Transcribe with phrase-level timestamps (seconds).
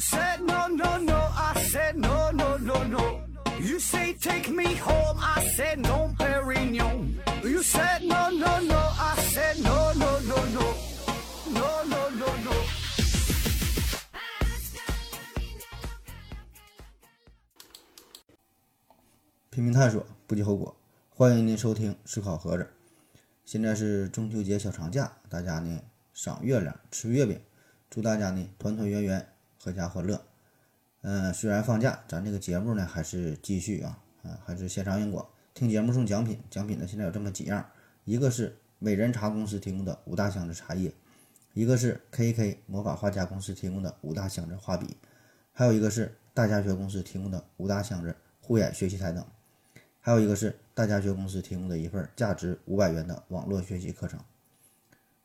[0.00, 3.20] said no no no, I said no no no no.
[3.60, 7.20] You say take me home, I said no, Perignon.
[7.44, 10.74] You said no no no, I said no no no no,
[11.52, 12.54] no no no no.
[19.50, 20.74] 拼命探索，不计后果。
[21.10, 22.70] 欢迎您收听思考盒子。
[23.44, 25.78] 现在是中秋节小长假，大家呢
[26.14, 27.38] 赏月亮、吃月饼，
[27.90, 29.28] 祝大家呢团团圆圆、
[29.62, 30.24] 阖家欢乐。
[31.02, 35.26] 嗯，虽然放假，咱这个节目呢还是继续啊，啊还是线上硬广。
[35.52, 37.68] 听节目送奖品，奖品呢现在有这么几样，
[38.04, 40.90] 一个是美人茶公司提供的五大箱子茶叶，
[41.52, 44.96] 一个是 KK 魔法画家公司提供的五大箱子画笔，
[45.52, 49.22] 还有一个是大家学公司提供的五大箱子护眼学习台灯。
[50.00, 54.18] 还有一个是大家学公司提供的一份价值五百元的网络学习课程。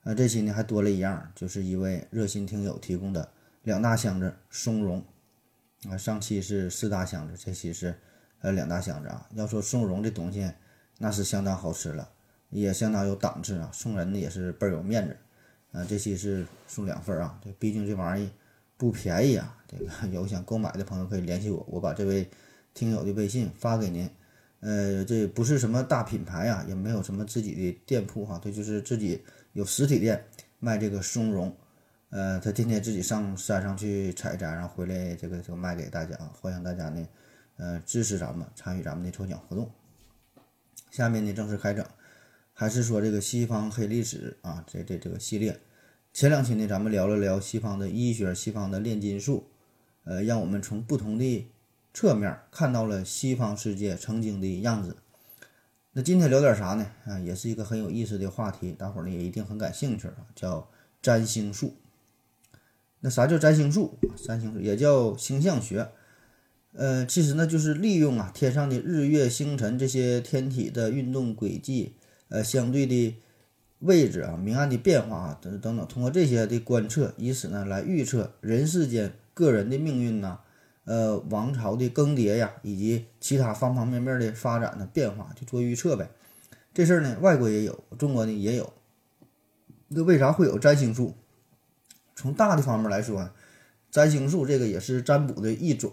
[0.04, 3.30] 啊，这期呢还多了一样，就是一位热心听友提供的
[3.66, 5.04] 两大箱子松茸。
[5.90, 7.94] 啊，上期是四大箱子，这期是
[8.42, 9.28] 呃两大箱子啊。
[9.34, 10.50] 要说松茸这东西，
[10.98, 12.10] 那是相当好吃了，
[12.50, 15.16] 也相当有档次啊，送人呢也是倍儿有面子。
[15.72, 18.28] 啊，这期是送两份啊，这毕竟这玩意
[18.78, 19.56] 不便宜啊。
[19.68, 22.28] 这个 有想购买的朋友可以联系我，我把这位
[22.74, 24.10] 听友的微信发给您。
[24.62, 30.26] 呃，这不是什么大品牌啊，也没有什么自己的店铺哈，他就是自己有实体店
[30.58, 31.56] 卖这个松茸，
[32.10, 37.08] 呃，他天天自己上山上去采摘，然后回来这个就卖给大家，欢迎大家呢，
[37.58, 39.70] 呃，支持咱们，参与咱们的抽奖活动。
[40.92, 41.86] 下面呢正式开整，
[42.54, 45.60] 还是说这个西方黑历史啊，这这这个系列，
[46.14, 49.50] 前两期呢咱们聊了聊西方的医学，西方的炼金术，
[50.04, 51.52] 呃，让我们从不同的。
[51.98, 54.98] 侧面看到了西方世界曾经的样子。
[55.94, 56.86] 那今天聊点啥呢？
[57.06, 60.70] 啊，也是一个很有意思的话题，大伙儿呢也一定很感兴趣啊，叫
[61.02, 61.74] 占星术。
[63.06, 64.00] 那啥叫占星术？
[64.16, 65.88] 占星术也叫星象学。
[66.74, 71.94] 呃，其实呢就是利用啊天上的日月星辰这些天体的运动轨迹，
[72.30, 73.16] 呃相对的
[73.78, 80.40] 位置啊明暗的变化啊等等等，通过这些的观测，以此呢来预测人世间个人的命运呐。
[80.86, 86.10] 呃，王朝的更迭呀，以及其他方方面面的发展的变化，就做预测呗。
[86.74, 88.74] 这事儿呢，外国也有，中国呢也有。
[89.90, 91.14] 那为啥会有占星术？
[92.16, 93.30] 从大的方面来说，
[93.92, 95.92] 占星术这个也是占卜的一种。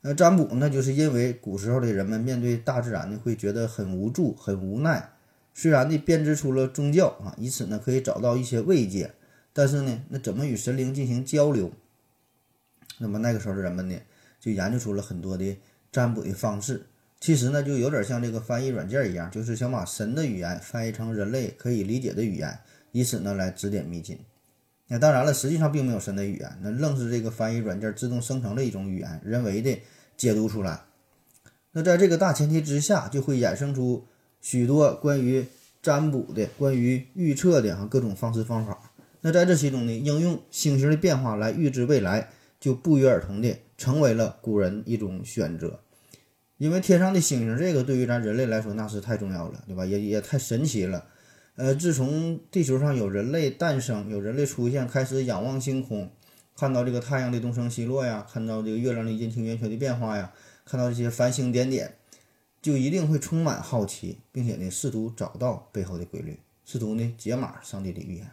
[0.00, 5.10] 那占卜呢，就是因为古时候的人们面对大自然呢，会觉得很无助、很无奈。
[5.54, 9.12] 虽然呢编织出了宗教啊，以此呢可以找到一些慰藉，
[9.52, 11.70] 但是呢，那怎么与神灵进行交流？
[12.98, 13.96] 那么那个时候的人们呢，
[14.40, 15.56] 就研究出了很多的
[15.92, 16.86] 占卜的方式。
[17.20, 22.58] 其实呢，就有点像这个翻译软件一样，就是想把神的语言翻译成人类可以理解的语言，
[22.90, 24.18] 以此呢来指点迷津。
[24.92, 29.80] 那当然了，实际上并没有神的语言，那愣是这个翻译软件自动生成的一种语言，人为的
[30.16, 30.82] 解读出来。
[31.72, 34.06] 那在这个大前提之下，就会衍生出
[34.40, 35.46] 许多关于
[35.82, 38.92] 占卜的、关于预测的啊各种方式方法。
[39.22, 42.28] 那在这其中呢，应用星星的变化来预知未来。
[42.62, 45.80] 就不约而同的成为了古人一种选择，
[46.58, 49.84] 因为天上的星星这个对于咱人类来说那是太重要了，对吧？
[49.84, 51.04] 也也太神奇了。
[51.54, 56.10] 呃，自从地球上有人类诞生，有人类出现，开始仰望星空，
[56.56, 60.32] 看到这个太阳的东升西落呀，看到这个月亮的阴晴圆缺的变化呀，
[60.64, 61.98] 看到这些繁星点点，
[62.62, 68.30] 就一定会充满好奇，并且呢试图找到背后的规律，试图呢解码上帝的预言。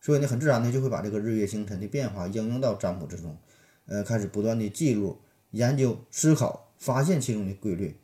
[0.00, 3.38] 所以呢，很自然的就会把这个日月星辰的变化应用到占卜之中，
[3.86, 5.20] 呃，开始不断的记录、
[5.52, 7.96] 研究、思考，发现其中的规律，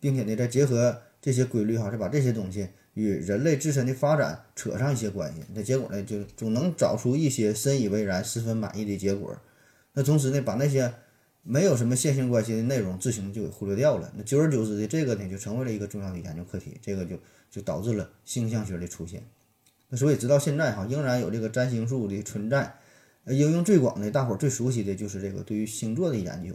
[0.00, 9.36] 并且呢，再结合这些规律哈，再把这些东西与人类自身的发展扯上一些关系，那结果呢，就总能找出一些深以为然、十分满意的结果。
[9.92, 10.92] 那同时呢，把那些
[11.42, 14.12] 没有什么线性关系的内容自行就给忽略掉了。
[14.16, 17.16] 那久而久之的，这个呢，就成为了一个重要的研究课题，这个就
[17.50, 19.22] 就导致了星象学的出现。
[19.88, 22.74] 那所以直到现在哈，仍然有这个占星术的存在，
[23.24, 26.54] 呃，应用最广的，大伙儿最熟悉的就是这个对于星座的研究。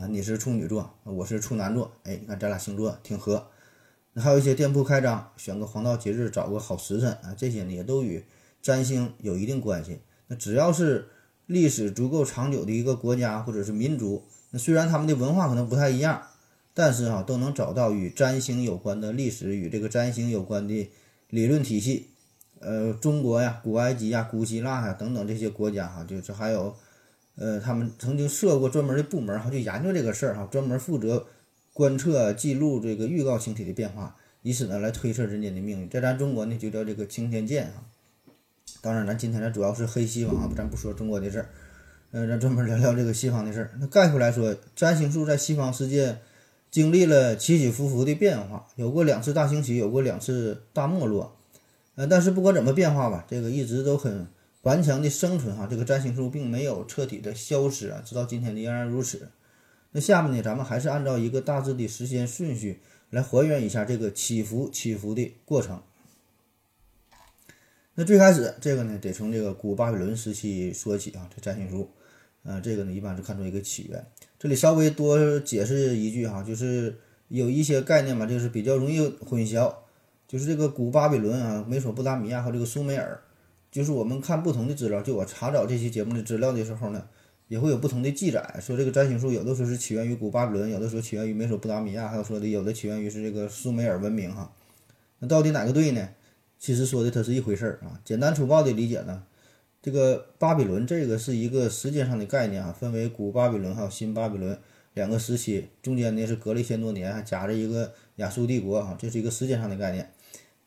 [0.00, 3.48] 啊，你是处女座，我是处男座，哎，你看咱俩星座挺合。
[4.14, 8.24] 那还有一些店铺开张，选个黄道节日，找个好时辰啊，这些呢也都与
[8.62, 10.00] 占星有一定关系。
[10.28, 11.08] 那只要是
[11.46, 16.22] 历史足够长久的一个国家或者是民族，那虽然他们的文化可能不太一样，
[16.72, 20.90] 但是哈都能找到与占星有关的历史与这个占星有关的
[21.28, 22.08] 理论体系。
[22.60, 26.74] 呃，中国呀，古埃及呀，古希腊呀，等等这些国家哈，就是还有，
[27.34, 31.26] 呃，他们曾经设过专门的部门哈，就研究这个事儿哈，专门负责
[31.74, 35.88] 观测、记录这个预告星体的变化，以此呢来推测人间的命运。
[35.90, 37.84] 在咱中国呢，就叫这个青天剑啊。
[38.80, 41.48] 当然，咱今天呢主要是黑西方啊，咱不说中国的事儿。
[42.12, 43.70] 呃，咱专门聊聊这个西方的事儿。
[43.80, 46.18] 那概括来说，占星术在西方世界
[46.70, 51.36] 经历了起起伏伏的变化，有过两次大兴起，有过两次大没落。
[51.96, 54.28] 呃，但是不管怎么变化吧，这个一直都很
[54.62, 55.66] 顽强的生存哈。
[55.68, 59.28] 这个占星术并没有彻底的消失啊，直到今天仍然如此。
[59.96, 62.80] 那下面呢，咱们还是按照一个大致的时间顺序
[63.10, 65.80] 来还原一下这个起伏起伏的过程。
[67.94, 71.88] 那最开始这个呢，得从这个古巴比伦时期说起啊，这占星术。
[72.42, 74.04] 呃，这个呢，一般是看作一个起源。
[74.36, 76.98] 这里稍微多解释一句哈，就是
[77.28, 79.72] 有一些概念嘛，就是比较容易混淆。
[80.26, 83.22] 就是这个古巴比伦啊、美索不达米亚和这个苏美尔，
[83.70, 87.06] 就是我们看不同的资料，就我查找这期节目的资料的时候呢，
[87.54, 94.52] 也会有不同的记载，说这个占星术有的说是起源于古巴比伦，有的说起源于美索不达米亚，还有说的有的起源于是这个苏美尔文明哈。
[95.20, 96.08] 那到底哪个对呢？
[96.58, 98.00] 其实说的它是一回事儿啊。
[98.04, 99.22] 简单粗暴的理解呢。
[99.80, 104.58] 这个巴比伦这个是一个时间上的概念啊，分为古巴比伦还有新巴比伦
[104.94, 110.10] 两个时期，中间呢是隔了一千多年，还夹着一个亚述帝国啊，这是一个时间上的概念。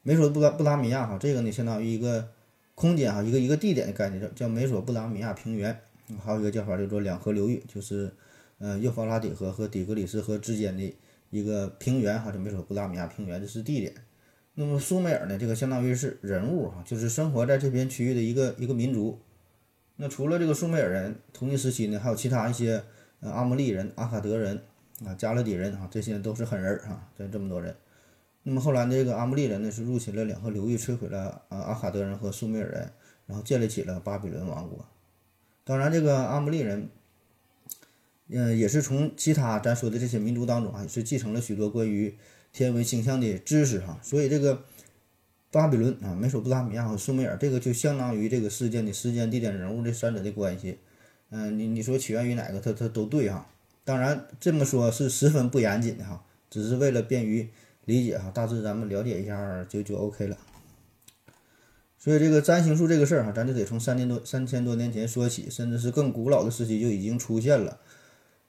[0.04, 2.30] 美索不达不达米亚哈，这个呢相当于一个
[2.76, 5.78] 空间哈，一个一个地点的概念，叫叫美索不达米亚平原。
[6.24, 8.14] 还有一个叫法叫做两河流域，就是
[8.60, 10.96] 呃幼发拉底河和底格里斯河之间的
[11.30, 13.94] 一个平原哈，叫美索不达米亚平原，这是地点。
[14.54, 15.38] 那么苏美尔呢？
[15.38, 19.20] 这个相当于是人物哈，就是生活在这片区域的一个一个民族。
[19.98, 22.84] 那除了这个苏美尔人，同一时期呢，还有其他一些
[23.20, 24.60] 呃阿摩利人、阿卡德人
[25.06, 27.76] 啊、加勒底人啊，这些都是狠人儿哈，这这么多人。
[28.42, 32.92] 那么后来这个阿摩利人呢，是入侵了两河流域，摧毁了啊阿卡德人和苏美尔人，
[33.28, 34.84] 然后建立起了巴比伦王国。
[35.68, 36.88] 当然，这个阿姆利人，
[38.30, 42.16] 嗯，也是从其他咱说的这些民族当中啊，也是继承了许多关于。
[42.54, 44.64] 天文星象的知识哈，所以这个
[45.52, 50.80] 巴比伦啊、美索不达米亚和苏美尔，这个就相当于这个事件的时间、地点、人物这三者的关系。
[51.30, 53.48] 嗯，你你说起源于哪个，它它都对哈。
[53.84, 57.48] 当然这么说是十分不严谨的哈，只是为了便于
[57.86, 60.38] 理解哈，大致咱们了解一下就就 OK 了。
[61.98, 67.80] 所以这个占星术这个事儿哈，咱就得从三千多三千多年前说起，甚至是更古老的时期就已经出现了。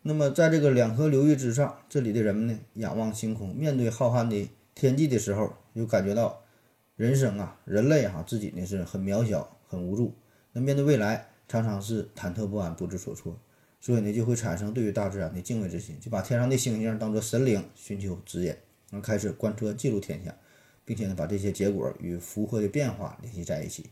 [0.02, 6.40] 那么，在这个两河流域之上，这里的人们呢，仰望星空，面对浩瀚的天际的时候，就感觉到
[6.96, 10.14] 人生啊，人类哈，自己呢是很渺小、很无助。
[10.52, 13.36] 那面对未来，常常是忐忑不安、不知所措，
[13.80, 18.46] 所以呢，就会产生对于大自然的敬畏之心，就把天上的星星当作神灵，寻求指引，
[18.90, 20.32] 然后开始观测、记录天象，
[20.88, 23.84] 并且呢，把这些结果与符合的变化联系在一起，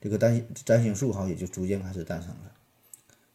[0.00, 2.52] 这个占占星术哈，也就逐渐开始诞生了。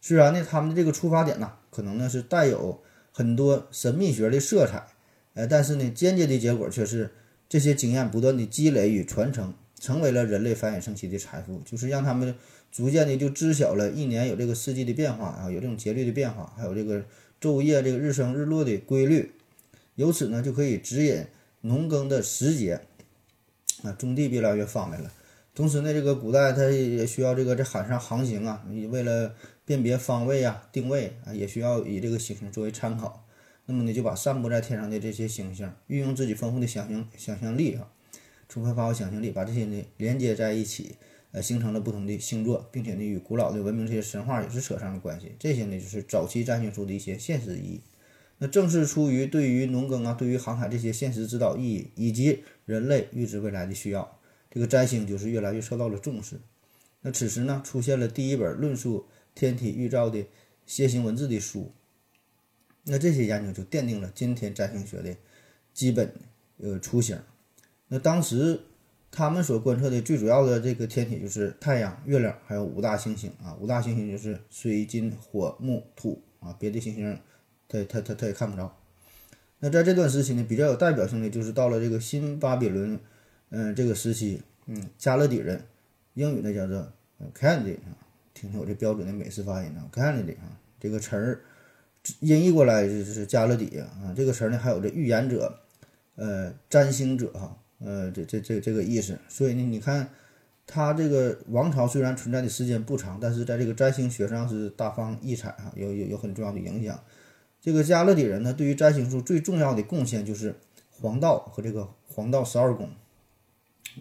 [0.00, 2.82] 虽然呢，他们的这个出发点呢，可能呢是带有
[3.12, 4.86] 很多神秘学的色彩，
[5.34, 7.10] 呃，但是呢，间接的结果却是
[7.46, 12.34] 这些经验不断的积累与传承，成为了人类繁衍生息的财富，就是让他们
[12.72, 17.04] 逐渐的就知晓了一年有这个四季的变化啊，有这种节律的变化，还有这个
[17.38, 19.32] 昼夜这个日升日落的规律，
[19.96, 21.26] 由此呢就可以指引
[21.62, 22.80] 农耕的时节，
[23.82, 25.10] 啊，种地越来越方便了。
[25.54, 29.34] 同时呢，这个古代它也需要这个在海上航行啊，为了
[29.64, 33.26] 辨别方位啊、定位啊，也需要以这个星星作为参考。
[33.66, 37.88] 那么呢，就把散布在天上的这些星星，运用自己丰富的想象想象力啊，
[38.48, 40.96] 充分发挥想象力，把这些呢连接在一起，
[41.32, 45.32] 呃，形成了不同的星座，并且呢，与古老的文明这些神话也是扯上了关系。
[45.38, 47.80] 这些呢，就是早期占星术的一些现实意义。
[48.42, 54.18] 那正是出于对于农耕啊、对于航海这些现实指导意义，以及人类预知未来的需要。
[54.50, 56.40] 这个占星就是越来越受到了重视。
[57.02, 60.24] 那此时呢，出现了第一本论述天体预兆的
[60.66, 61.70] 楔形文字的书。
[62.84, 65.14] 那这些研究就奠定了今天占星学的
[65.74, 66.10] 基本
[66.56, 67.20] 呃雏形。
[67.88, 68.58] 那当时
[69.10, 73.54] 他们所观测的最主要的这个天体就是太阳、月亮，还有五大行星啊。
[73.60, 77.18] 五大行星就是水、金、火、木、土啊，别的行星
[77.70, 78.76] 他他他他也看不着。
[79.60, 82.98] 那在这段时期呢，比较有代表性的就是到了这个新巴比伦。
[83.52, 85.60] 嗯，这个时期，嗯，加勒底人，
[86.14, 86.76] 英语呢叫做
[87.36, 87.98] Candy 啊，
[88.32, 91.40] 听听我这标准的美式发音啊，Candy 啊，这个词儿
[92.20, 95.58] 音译过来就是加勒底啊，这个词儿呢还有这预言者，
[96.14, 99.18] 呃，占星者哈，呃，这这这这个意思。
[99.28, 100.08] 所以呢，你看，
[100.64, 107.02] 他这个王朝虽然存在的时间不长，但是在这个占星学上是大放异彩哈，有有有很重要的影响。
[107.60, 110.54] 这个加勒底人呢，对于占星术最重要的贡献就是
[110.90, 112.88] 黄道和这个黄道十二宫。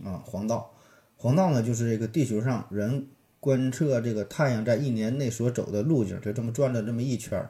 [0.03, 0.71] 啊，黄道，
[1.17, 3.07] 黄道呢，就是这个地球上人
[3.39, 7.49] 观测这个太阳在一年内所走的路径，就这么转了这么一圈儿。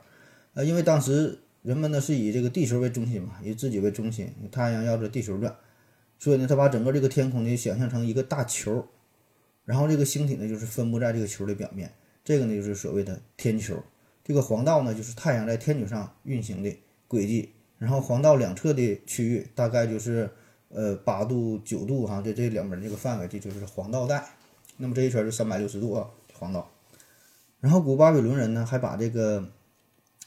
[0.54, 5.54] 呃，因为当时人们呢是以这个地球为中心嘛，以自己为中心，太阳绕着地球转，
[6.18, 8.88] 所以呢，他把整个这个天空呢想象成一个大球，
[9.66, 11.92] 然后这个星体呢就是分布在这个球的表面，
[12.24, 13.84] 这个呢就是所谓的天球。
[14.30, 20.30] 这个黄道呢就是太阳在天球上运行的轨迹，然后黄道两侧的区域大概就是
[20.68, 24.24] 呃八度九度哈，这这两边这个范围这就是黄道带。
[24.78, 26.08] 那么这一圈是三百六十度啊，
[26.38, 26.70] 黄道。
[27.60, 29.44] 然后古巴比伦人呢还把这个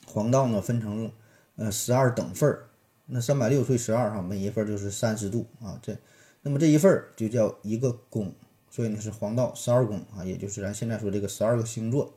[0.04, 1.12] 黄道呢分成
[1.54, 2.71] 呃十二等份儿，
[3.06, 5.78] 那三百六除以十二哈，每一份就是三十度啊。
[5.80, 5.97] 这
[6.42, 8.35] 那么这一份儿就叫一个宫，
[8.68, 12.12] 所以呢是黄道十二宫啊，也就是咱现在说这个十二个星座。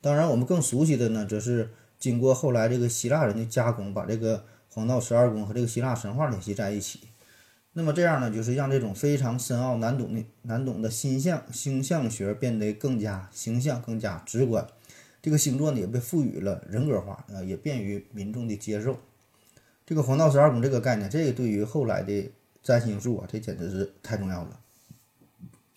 [0.00, 7.00] 当然我们更熟悉的呢，则是经过后来这个希腊人的加工，把这个黄道十二宫和这个希腊神话联系在一起。
[7.72, 14.66] 那么这样呢，就是让这种非常深奥难懂的难懂的星象星象学变得更加形象、更加直观。
[15.20, 18.98] 这个星座呢也被赋予了人格化，啊，也便于民众的接受。
[19.84, 22.30] 这个黄道十二宫这个概念，这个对于后来的
[22.62, 24.60] 占星术啊，这简直是太重要了。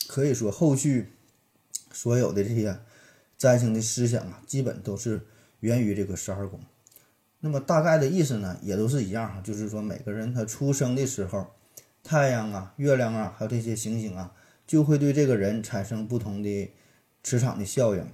[0.08, 1.12] 可以说，后续
[1.92, 2.78] 所有的这些
[3.42, 5.20] 占星的思想啊，基本都是
[5.62, 6.60] 源于这个十二宫。
[7.40, 11.48] 那么大概的意思呢，也都是一样哈，就是说每个人他出生的时候，
[12.04, 14.32] 太阳啊、月亮啊，还有这些行星啊，
[14.68, 16.72] 就会对这个人产生不同的
[17.24, 18.06] 磁场的效应。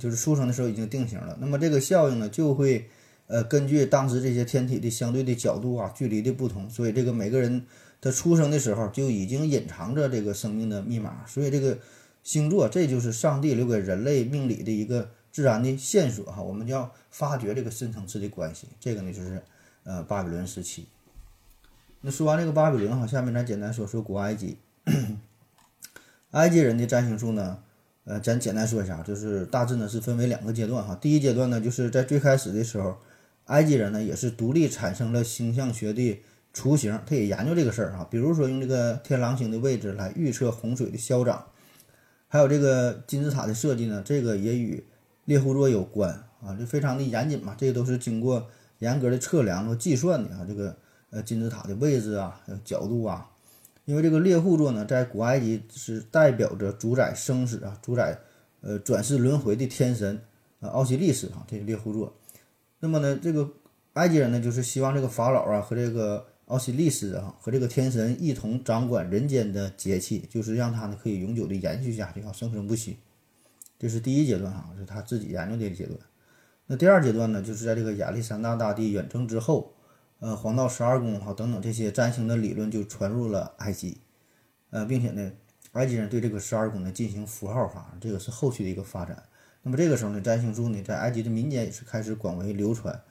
[0.00, 2.88] 就是出生的时候已经定型了，那么这个效应呢，就会
[3.26, 7.66] 呃根据当时这些天体的相对的角度啊、距离的不同，所以这个每个人
[8.00, 11.26] 他出生的时候就已经隐藏着这个生命的密码。
[11.26, 11.78] 所以这个
[12.22, 16.42] 星座，这就是上帝留给人类命理的一个自然的线索哈。
[16.42, 18.68] 我们就要发掘这个深层次的关系。
[18.78, 19.42] 这个呢，就是
[19.84, 20.86] 呃巴比伦时期。
[22.00, 24.56] 那说完这个巴比伦哈，下面咱简单说说古埃及。
[26.32, 27.58] 埃及人的占星术呢？
[28.04, 30.92] 呃，咱简单说一下，就是大致呢是分为两个阶段哈。
[31.00, 32.96] 第一阶段呢，就是在最开始的时候，
[33.44, 36.20] 埃及人呢也是独立产生了星象学的
[36.52, 38.04] 雏形，他也研究这个事儿哈。
[38.10, 41.46] 比如说用这个天狼星的位置来预测洪水的消长，
[42.32, 44.82] 还有这个金字塔的设计呢，这个也与
[45.26, 46.10] 猎户座有关
[46.42, 47.54] 啊，就非常的严谨嘛。
[47.58, 48.48] 这个都是经过
[48.78, 50.74] 严格的测量和计算的啊，这个
[51.10, 53.28] 呃金字塔的位置啊、角度啊。
[53.84, 58.18] 因为这个猎户座呢，在古埃及是代表着主宰生死啊、主宰
[58.62, 60.18] 呃转世轮回的天神
[60.60, 62.16] 啊奥西利斯啊，这个猎户座。
[62.80, 63.46] 那么呢，这个
[63.92, 72.98] 埃及人呢，就是希望这个法老啊和这个奥西利斯啊和这个天神一同掌管人间的节气，就是让他呢可以永久的延续下去啊，生生不息。
[73.78, 75.98] 这是第一阶段哈，是他自己研究的阶段。
[76.66, 79.72] 那第二阶段呢，就是在这个亚历山大大帝远征之后。
[80.24, 83.98] 呃，黄道十二宫哈等等这些占星的理论就传入了埃及，
[84.70, 85.32] 呃，并且呢，
[85.72, 89.20] 埃及人对这个十二宫呢进行符号化，这个是后续的一个发展。
[89.62, 93.02] 那么这个时候呢，占星术呢在埃及的民间也是开始广为流传，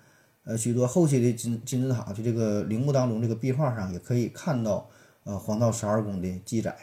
[0.44, 4.90] 呃，许多后期的金金字塔就这个陵墓当中这个壁画上也可以看到
[5.24, 6.76] 呃黄道十二宫的记载。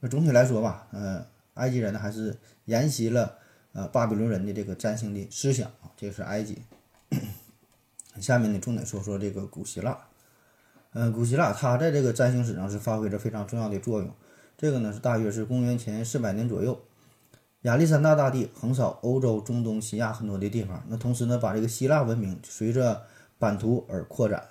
[0.00, 1.24] 那总体来说吧，呃，
[1.54, 3.36] 埃及人呢还是沿袭了
[3.72, 6.58] 呃巴比伦人的这个占星的思想，这个是埃及。
[8.20, 9.96] 下面呢，重点说说这个古希腊。
[10.92, 14.10] 嗯，古希腊它在这个占星史上是发挥着非常重要的作用。
[14.56, 16.80] 这个呢是大约是公元前四百年左右，
[17.62, 20.84] 亚历山大大帝横扫欧洲、中东、西亚很多的地方。
[20.88, 23.02] 那同时呢，把这个希腊文明随着
[23.38, 24.42] 版图而扩展。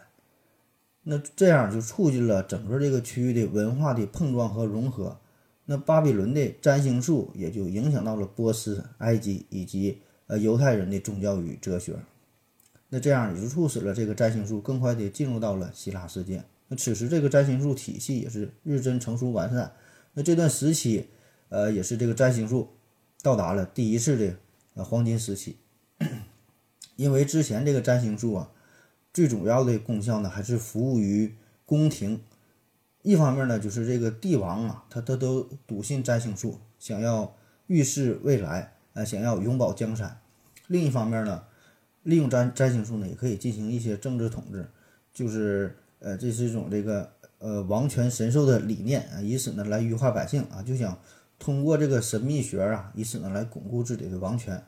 [1.04, 5.18] 那这样就促进了整个这个区域的文化的碰撞和融合。
[5.66, 11.96] 那巴比伦的占星术也就影响到了波斯、埃及以及呃犹太人的宗教与哲学。
[12.90, 16.44] 那这样也就促使了这个占星术更快地进入到了希腊世界。
[16.68, 19.72] 那此时这个占星术体系也是日臻成熟完善。
[20.14, 21.08] 那这段时期，
[21.50, 22.70] 呃，也是这个占星术
[23.28, 24.38] 到达了第一次的
[24.76, 25.58] 呃黄金时期。
[26.96, 28.50] 因为之前这个占星术啊，
[29.12, 32.22] 最主要的功效呢还是服务于宫廷。
[33.02, 37.36] 一方面呢，就是这个帝王啊，他他都笃信占星术，想要
[37.68, 40.22] 预示未来，呃，想要永保江山。
[40.68, 41.44] 另一方面呢。
[42.04, 44.66] 利用占占星术呢，也可以进行一些政治统治，
[45.14, 50.98] 就是呃，这是一种这个呃王权神授的理念啊，以此呢来愚化百姓啊，就想
[51.40, 54.64] 通过这个神秘学啊，以此呢来巩固自己的王权。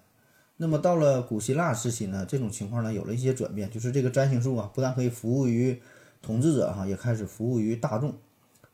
[0.57, 5.81] 那么到了古希腊时期呢，这种情况呢有了一些转变，就是这个占星术啊，不但可以服务于
[6.21, 8.13] 统治者哈，也开始服务于大众。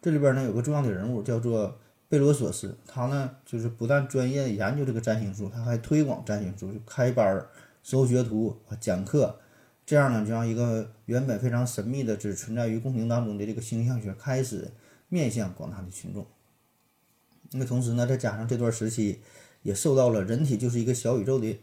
[0.01, 1.77] 这里边呢有个重要的人物叫做
[2.09, 7.47] 贝罗索斯，他呢就是不但专业研究这个占星术，他还推广占星术，就开班儿。
[7.83, 9.37] 收学徒，讲课，
[9.85, 14.71] 这样呢，就让一个原本非常神秘的只存在于宫廷当中的这个星象学开始
[15.07, 16.25] 面向广大的群众。
[17.57, 19.19] 那同时呢，再加上这段时期
[19.63, 21.57] 也受到了人体就是一个小宇宙的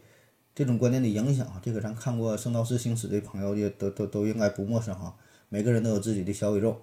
[0.53, 1.61] 这种观念的影响啊。
[1.63, 5.15] 这个咱看过《圣斗士星矢》的朋友也都都都应该不陌生哈。
[5.49, 6.81] 每个人都有自己的小宇宙，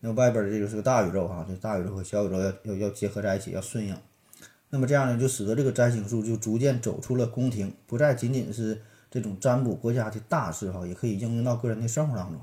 [0.00, 3.96] 那外边的这个是个大宇宙哈，这大宇宙和小宇宙要要要结合在一起，要顺应。
[4.68, 8.80] 那么这样呢，就使得这个占星术就逐渐走出了宫廷，不再仅仅是
[9.10, 12.40] 这种占卜国家的大事哈，也可以应用到个人的生活当中。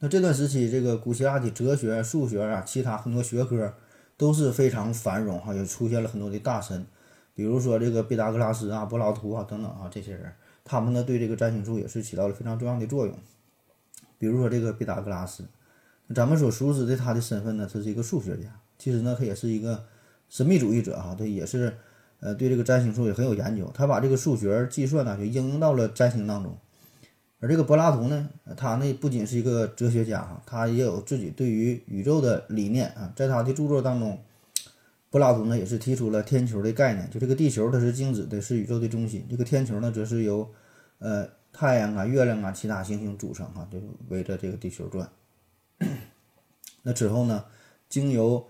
[0.00, 3.72] 那这段时期，这个古希腊的哲学、数学啊，其他很多学科
[4.16, 6.86] 都是非常繁荣哈，也出现了很多的大神，
[7.34, 10.32] 比如说这个毕达哥拉斯啊、柏拉图啊等等啊这些人，
[10.64, 13.16] 他们呢对这个占星术也是起到了非常重要的作用。
[14.18, 15.44] 比如说这个毕达哥拉斯，
[16.14, 19.84] 咱们所熟知的他的身份呢，他是一个数学家，其实呢他也是一个
[20.28, 21.76] 神秘主义者哈，他也是
[22.20, 26.56] 呃对这个占星术也很有研究，他把这个数学计算呢就应用到了占星当中。
[27.42, 33.12] 而这个柏拉图呢，他呢不仅是一个哲学家哈，他也有自己对于宇宙的理念啊。
[33.16, 34.16] 在他的著作当中，
[35.10, 39.26] 柏拉图呢也是提出了天球的概念，就这个地球它是静止的，是宇宙的中心。
[39.28, 40.48] 这个天球呢，则是由
[41.00, 45.10] 呃太阳啊、月亮啊、其他行星组成哈，就围着这个地球转。
[46.84, 47.44] 那之后呢，
[47.88, 48.46] 经由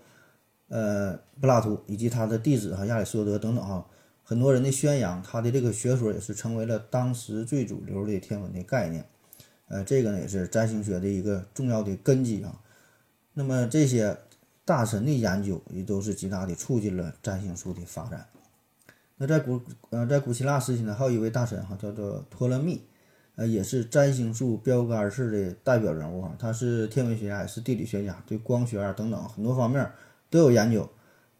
[0.67, 3.83] 呃柏拉图以及他的弟子哈亚里士多德等等哈。
[4.23, 9.05] 很多人的宣扬，他的这个学说也是成为了当时最主流的天文的概念，
[9.67, 12.59] 呃，这个呢也是占星学的一个重要的根基啊。
[13.33, 14.17] 那么这些
[14.63, 18.25] 大神的研究也都是极大的促进了占星术的发展。
[19.17, 22.81] 那在古呃在古希腊时期呢，还有一位大神哈，叫做托勒密，
[23.35, 26.33] 呃，也是占星术标杆式的代表人物啊。
[26.39, 29.91] 他是天文学家，也是地理学家，对光学啊等等很多方面
[30.29, 30.89] 都有研究。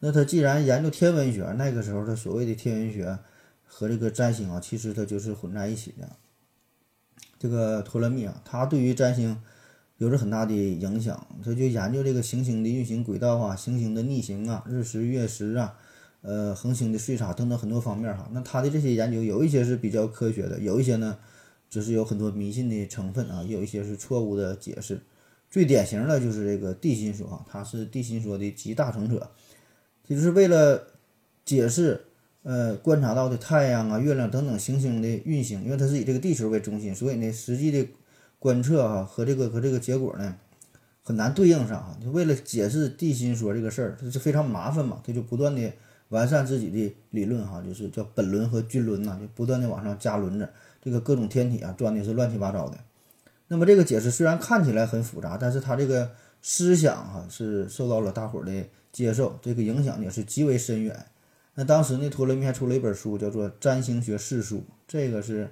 [0.05, 3.17] 那他既然研究天文学，那个时候他所谓的天文学
[3.65, 6.09] 和这个占星啊，其实它就是混在一起的。
[7.39, 9.41] 这个托勒密啊，他对于占星
[9.99, 15.77] 有着很大的影响，他就研究这个行星的运行轨道啊、行星的逆行啊、日食月食啊、
[16.21, 18.29] 呃恒星的岁差等等很多方面哈。
[18.33, 21.17] 那他的这些研究有一些是比较科学的，有一些呢
[21.69, 24.99] 只是有很多迷信的成分啊，有一些是错误的解释。
[25.49, 29.31] 最典型的就是这个地心说啊，他是地心说的集大成者。
[30.07, 30.83] 也就是为了
[31.45, 32.05] 解释，
[32.43, 37.87] 呃，观察到的太阳啊、月亮等等行星的运行，因为它是以这个地球为中心，所以呢，实际的
[38.37, 40.35] 观测哈和这个和这个结果呢
[41.03, 41.97] 很难对应上哈。
[42.03, 45.71] 就为了解释地心说这个事儿，它是非常麻烦嘛，他就不断的
[46.09, 50.49] 完善自己的理论哈，就是叫本轮和均轮呐，就不断的往上加轮子，
[50.83, 52.77] 这个各种天体啊转的是乱七八糟的。
[53.47, 58.51] 那么这个解释虽然看起来很复杂，但是它这个思想哈是受到了大伙儿的。
[58.93, 61.07] 接受这个影响也是极为深远。
[61.55, 65.51] 那当时呢，托勒密还出了一本书，叫做《占星学世书》，这个是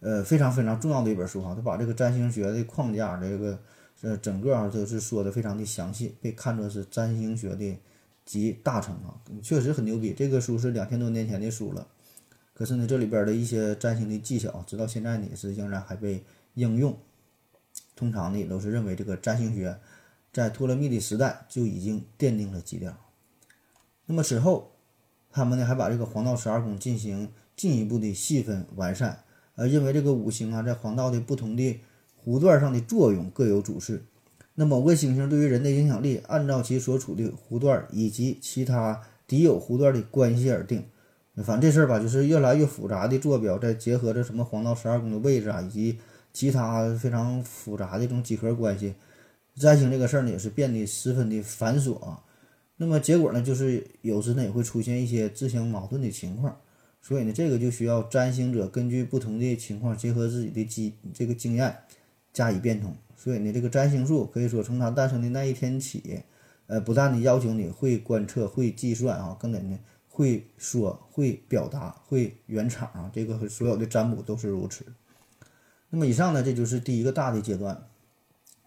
[0.00, 1.54] 呃非常非常重要的一本书哈。
[1.54, 3.58] 他把这个占星学的框架，这个
[4.02, 7.76] 呃整个啊都是说的非常的详细，被看作是占星学的
[8.24, 10.12] 集大成啊，确实很牛逼。
[10.12, 11.86] 这个书是两千多年前的书了，
[12.54, 16.22] 可是呢，这里边的一些占星的技巧，直到现在呢也是仍然还被
[16.54, 16.96] 应用。
[17.96, 19.78] 通常呢都是认为这个占星学。
[20.32, 22.96] 在托勒密的时代就已经奠定了基调。
[24.06, 24.72] 那么此后，
[25.30, 31.80] 他们呢还把这个黄道十二宫进行进一步的细分完善，呃，认为这个五星啊在黄道的不同的
[32.24, 34.04] 弧段上的作用各有主次。
[34.56, 40.84] 那某个星星对于人的影响力，按照其所处的弧段以及其他敌友弧段的关系而定。
[41.36, 45.98] 反正这事儿吧，就是越来越复杂的坐标，再结合着什么黄道十二宫的位置啊，以及
[46.32, 48.94] 其他非常复杂的这种几何关系。
[49.56, 52.22] 占星这个事儿呢，也是变得十分的繁琐啊，
[52.76, 56.56] 那么结果呢，就是有时呢也会出现一些自相矛盾的情况，
[57.02, 61.76] 所以呢，这个就需要占星者根据不同的情况，结合自己的经这个经验
[62.32, 62.96] 加以变通。
[63.16, 66.22] 所以呢，这个占星术可以说从它诞生的那一天起，
[66.66, 74.86] 呃，不但的要求你会观测、会计算啊，更得呢会说、会表达、会圆场啊，这个所有的占卜都是如此。
[75.90, 77.86] 那么以上呢，这就是第一个大的阶段。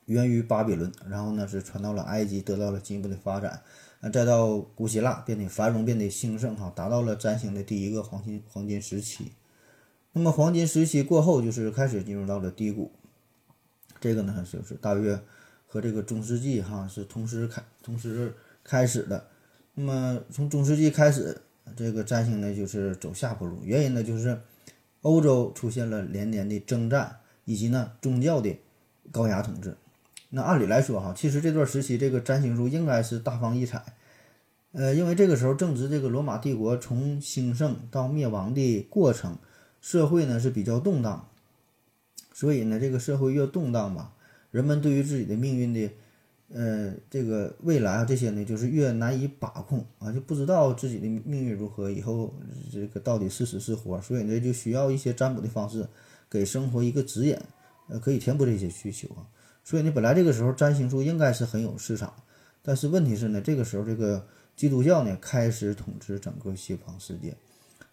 [0.05, 3.61] 源于巴比伦，然后呢是传到了埃及，得到了进一步的发展，
[4.01, 9.31] 啊，再到古希腊变得繁荣，变得兴盛，哈，达到了占星的第一个黄金黄金时期。
[10.11, 12.91] 那么黄金时期过后，就是开始进入到了低谷，
[14.01, 15.19] 这个呢就是大约
[15.65, 19.25] 和这个中世纪哈是同时开同时开始的。
[19.73, 21.41] 那么从中世纪开始，
[21.75, 24.39] 这个占星呢就是走下坡路，原因呢就是
[25.01, 28.55] 欧洲出现了连年的征战，以及呢宗教的
[29.11, 29.75] 高压统治。
[30.35, 33.83] 那按理来说，哈，其实这段时期这个占星术应该是大放异彩，
[34.71, 39.37] 呃，因为这个时候正值这个罗马帝国从兴盛到灭亡的过程，
[39.79, 41.29] 社会呢是比较动荡，
[42.33, 44.15] 所以呢，这个社会越动荡吧，
[44.49, 45.91] 人们对于自己的命运的，
[46.51, 52.33] 呃，这个未来啊这些呢，就是越难以把控啊，就不知道自己的命运如何，以后
[52.71, 55.87] 这个到底是死是活，所以呢，就需要一些占卜的方式，
[56.27, 57.37] 给生活一个指引，
[57.87, 59.29] 呃，可以填补这些需求啊。
[59.63, 62.13] 所以呢，本来这个时候占星术应该是很有市场，
[62.61, 67.35] 但是问题是呢，这个时候这个基督教呢开始统治整个西方世界。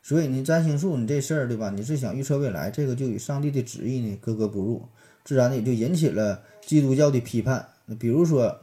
[0.03, 1.71] 所以呢，占星术你这事儿对吧？
[1.71, 4.83] 你是想预测未来，这个就与上帝的旨意呢格格不入，
[5.25, 7.69] 自然的也就引起了基督教的批判。
[7.85, 8.59] 那比如说，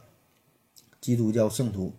[1.00, 1.94] 基督教圣徒，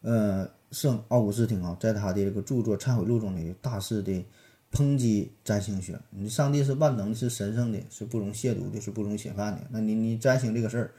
[0.00, 4.24] 呃，圣奥古斯丁啊，在他的这个著作《忏悔录》中呢，大肆的
[4.72, 6.00] 抨击占星学。
[6.10, 9.60] 你上帝是万能的，是神圣的，是不容亵渎的，是不容侵犯的。
[9.70, 10.90] 那你你占星这个事儿，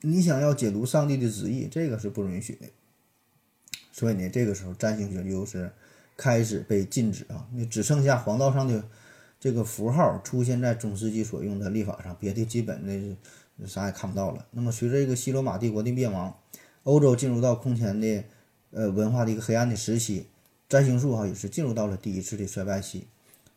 [0.00, 2.66] 你想要解读上帝的旨意，这个是不允许的。
[3.92, 5.70] 所以呢，这个时候占星学就是。
[6.20, 7.46] 开始被禁止啊！
[7.54, 8.82] 那只剩下黄道上的
[9.38, 13.16] 这个符号出现在中世纪所用的历法上，别的基本的
[13.68, 14.44] 啥也看不到了。
[14.50, 16.36] 那么随着这个西罗马帝国的灭亡，
[16.82, 18.24] 欧洲进入到空前的
[18.72, 20.26] 呃文化的一个黑暗的时期，
[20.68, 23.06] 占星术哈也是进入到了第一次的衰败期。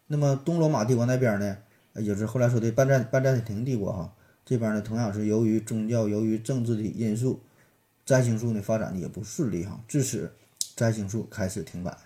[0.08, 1.58] 那么东罗马帝国那边呢，
[1.96, 4.14] 也就是后来说的半占半占庭帝国哈，
[4.46, 7.42] 这边呢同样是由于宗教、由于政治的因素，
[8.06, 10.34] 占星术呢发展的也不顺利哈，至此
[10.76, 11.98] 占星术开始停摆。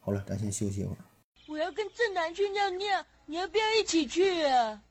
[0.00, 0.98] 好了，咱先休息一会儿。
[1.46, 4.82] 我要跟正南去尿尿，你要不要一起去啊？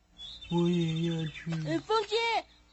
[0.52, 1.52] 我也要去。
[1.68, 2.16] 哎，风姐，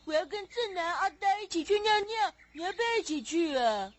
[0.04, 3.92] 我要跟正南、阿呆一起去尿尿，你要不要一起去啊？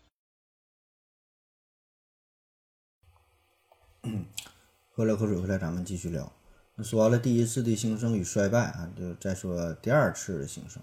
[4.90, 6.32] 喝了口水回来，咱们继续聊。
[6.76, 10.82] 那说完了第一次的兴盛与衰败啊，就再说第二次的兴盛。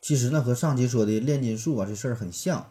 [0.00, 2.70] 其实呢，和上期说的炼金术啊这事儿很像。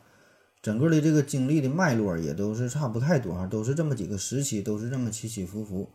[0.62, 5.92] 整个的这个经历的脉络也都是差不太多哈，都是这么几个时期，都是这么起起伏伏。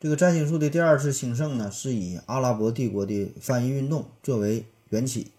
[0.00, 5.32] 这个占星术的第二次兴盛呢，是以阿拉伯帝国的翻译运动作为缘起。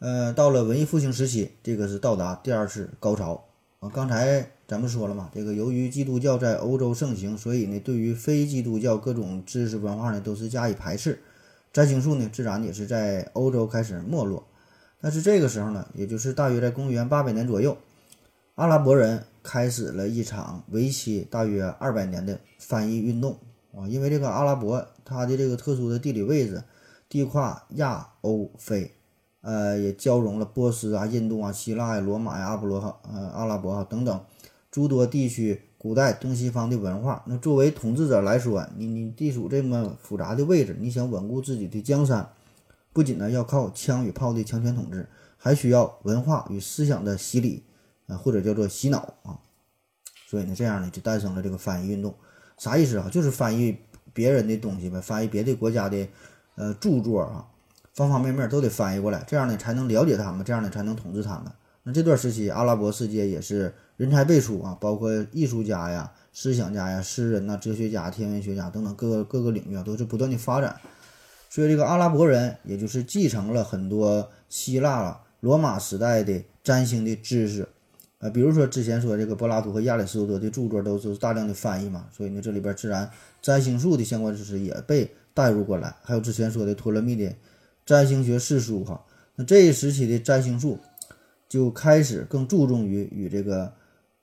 [0.00, 3.49] 呃，到了文艺复兴时期，这个是到达第二次高潮
[3.80, 3.90] 啊。
[3.92, 11.20] 刚才咱们说了嘛，这个由于基督教在欧洲盛行，所以呢，对于非基督教各种知识文化呢，都是加以排斥。
[11.72, 14.46] 占星术呢，自然也是在欧洲开始没落。
[15.00, 17.76] 但是这个时候呢，也就是大约在公元八百年左右，
[18.56, 23.38] 阿拉伯人开始了一场为期大约二百年的翻译运动
[23.72, 23.88] 啊。
[23.88, 26.62] 因为这个阿拉伯它的这个特殊的地理位置，
[27.08, 28.92] 地跨亚欧非，
[29.42, 34.20] 呃，也交融了波斯啊、印度啊、希腊呀、罗马呀、阿波罗哈、呃、阿拉伯哈等等
[34.70, 37.24] 诸多地区古代东西方的文化。
[37.26, 42.30] 那作为统治者来说，你你地处这么复杂的位置，你想稳固自己的江山。
[42.92, 47.62] 不仅呢要靠枪与炮的强权统治，还需要文化与思想的洗礼，
[48.08, 49.38] 啊，或者叫做洗脑啊。
[50.26, 52.14] 所以呢，这样呢就诞生了这个翻译运动。
[52.58, 53.08] 啥意思啊？
[53.10, 53.76] 就是翻译
[54.12, 56.06] 别人的东西呗，翻译别的国家的
[56.56, 57.46] 呃著作啊，
[58.00, 61.52] 方方面面都得翻译过来，这样呢才能了解他们，这样呢才能统治他们。
[61.82, 70.74] 那这段时期，阿拉伯世界也是人才辈出啊，包括艺术家呀、思想家呀、诗人呐、哲学家、天文学家等等各个各个领域啊，都是不断的发展。
[71.50, 77.68] 所以，这个阿拉伯人也就是继承了很多希腊、罗马时代的占星的知识，
[78.18, 83.10] 啊，比如说之前说这个柏拉图和亚里士多德的著作都是大量的翻译嘛，所以呢，这里边自然
[83.42, 85.94] 占星术的相关知识也被带入过来。
[86.02, 87.34] 还有之前说的托勒密的
[87.90, 90.78] 占星学四书，哈，那这一时期的占星术
[91.48, 93.72] 就开始更注重于与这个。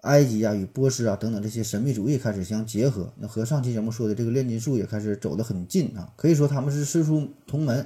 [0.01, 7.85] 埃及啊，与波斯啊等等这些神秘主义开始相结合，那和上期节目说的这个炼金术也开始走得很近啊，可以说他们是师出同门。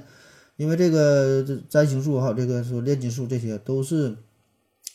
[0.56, 4.14] 因为这个占星术哈，这个说炼金术这些都是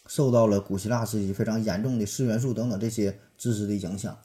[0.05, 4.15] 受到了古希腊时期非常严重的四元素等等这些知识的影响。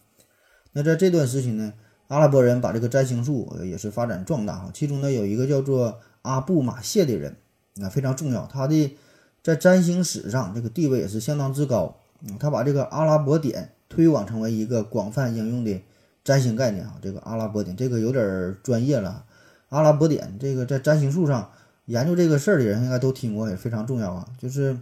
[0.72, 1.72] 那在这段时期呢，
[2.06, 7.36] 阿拉伯人把这个占星术也是发展壮大哈，其中呢有一个叫做阿布马谢的人，
[7.80, 8.96] 啊非常重要，他的
[9.42, 11.96] 在占星史上这个地位也是相当之高。
[12.24, 15.82] 嗯，他把这个阿拉伯点推广成为一个广泛应用的
[16.22, 16.94] 占星概念啊。
[17.02, 19.24] 这个阿拉伯点，这个有点专业了。
[19.70, 21.50] 阿拉伯点，这个在占星术上
[21.86, 24.28] 研究这个事儿的人应该都听过，也非常重要啊。
[24.38, 24.78] 就是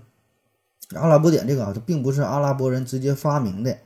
[0.94, 3.78] 阿拉伯点这个啊，它并不是阿拉伯人直接发明的。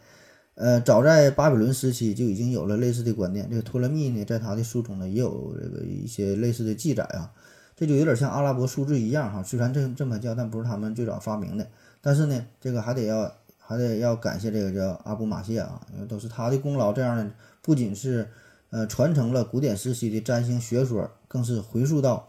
[0.57, 3.49] 呃，早在巴比伦时期就已经有了类似的观念。
[3.49, 7.31] 这个托勒密呢，在他的书中呢也有这个一些类似的记载啊。
[7.77, 11.67] 这就有点像阿拉伯数字一样哈，虽然这这么叫，但不是他们最早发明的。
[12.01, 13.33] 但是呢，这个还得要。
[13.67, 16.93] 还得要感谢这个叫阿布马谢啊，因为都是他的功劳。
[16.93, 17.33] 这样呢，
[17.63, 18.29] 不仅是
[18.69, 22.29] 呃传承了古典时期的占星学说，更是回溯到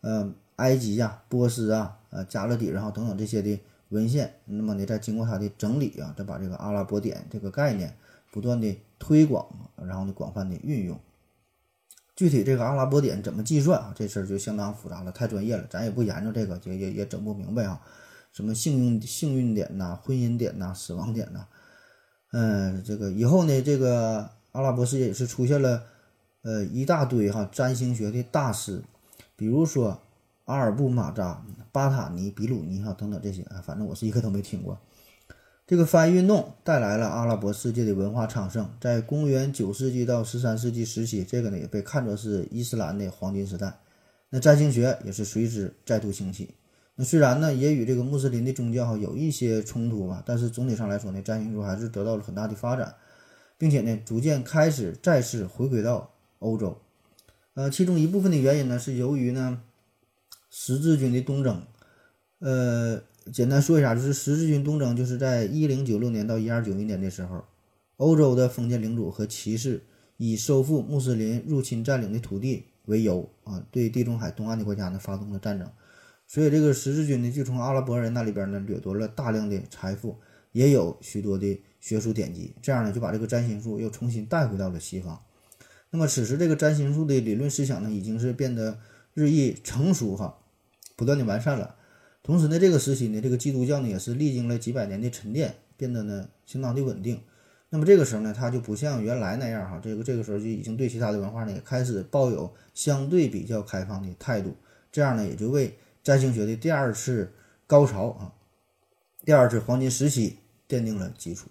[0.00, 3.56] 呃埃及呀、波斯啊、呃加勒底然后等等这些的
[3.90, 4.34] 文献。
[4.46, 7.96] 那么呢，再经过他的整理啊，再把这个阿拉伯点这个概念
[8.32, 10.98] 不断的推广，然后呢广泛的运用。
[12.16, 13.92] 具体这个阿拉伯点怎么计算啊？
[13.96, 17.80] 这事儿就相当复杂了，太专业了，咱也不研究这个，也也也整不明白啊。
[18.32, 21.46] 什么幸运幸运点呐，婚姻点呐，死亡点呐，
[22.32, 25.82] 嗯，这个以后呢，这个阿拉伯世界也是出现了，
[26.42, 28.82] 呃，一大堆哈占星学的大师，
[29.36, 30.00] 比如说
[30.44, 34.78] 阿尔布马扎、巴塔尼、比鲁尼哈等等这些啊，反正我是一个都没听过。
[35.66, 43.72] 这个翻译运动带来了阿拉伯世界的文化昌盛，在公元九世纪到十三世纪时期，这个呢也被看作是伊斯兰的黄金时代。
[44.28, 46.50] 那占星学也是随之再度兴起。
[46.96, 52.94] 那虽然呢也与这个穆斯林的宗教有一些冲突吧，但是总体上来说呢，占星术还是得到了很大的发展，
[53.56, 56.76] 并且呢逐渐开始再次回归到欧洲。
[57.54, 59.62] 呃，其中一部分的原因呢是由于呢
[60.50, 61.62] 十字军的东征，
[62.40, 63.00] 呃。
[63.32, 67.44] 简单说一下，就是十字军东征，就是在一零九六年到一二九一年的时候，
[67.96, 69.82] 欧洲的封建领主和骑士
[70.18, 75.68] 以收复穆斯林入侵占领的土地为由啊，对地中海东岸的国家呢发动了战争。
[76.26, 80.18] 所以这个十字军呢，就从阿拉伯人那里边呢掠夺了大量的财富，
[80.52, 85.20] 也有许多的学术典籍，这样呢就把这个占星术又重新带回到了西方。
[85.90, 88.78] 那么此时这个占星术的理论思想呢，已经是变得
[89.14, 90.38] 日益成熟哈，
[90.96, 91.76] 不断的完善了。
[92.24, 97.20] 同时呢，这个时期呢，这个基督教呢也是历经了几百年的沉淀，变得呢相当的稳定。
[97.68, 104.56] 那么这个时候呢，它就不像原来那样哈，这个这个时候就已经对其他的文化呢也开始抱有相对比较开放的态度。
[104.90, 107.30] 这样呢，也就为占星学的第二次
[107.66, 108.32] 高潮啊，
[109.26, 111.50] 第二次黄金时期奠定了基础。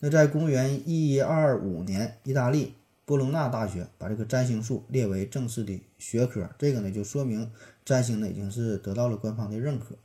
[0.00, 2.74] 那在公元一二五年，意大利。
[3.04, 7.50] 波隆纳大学把这个占星术列为正式的学科，这个呢就说明
[7.84, 9.96] 占星呢已经是得到了官方的认可。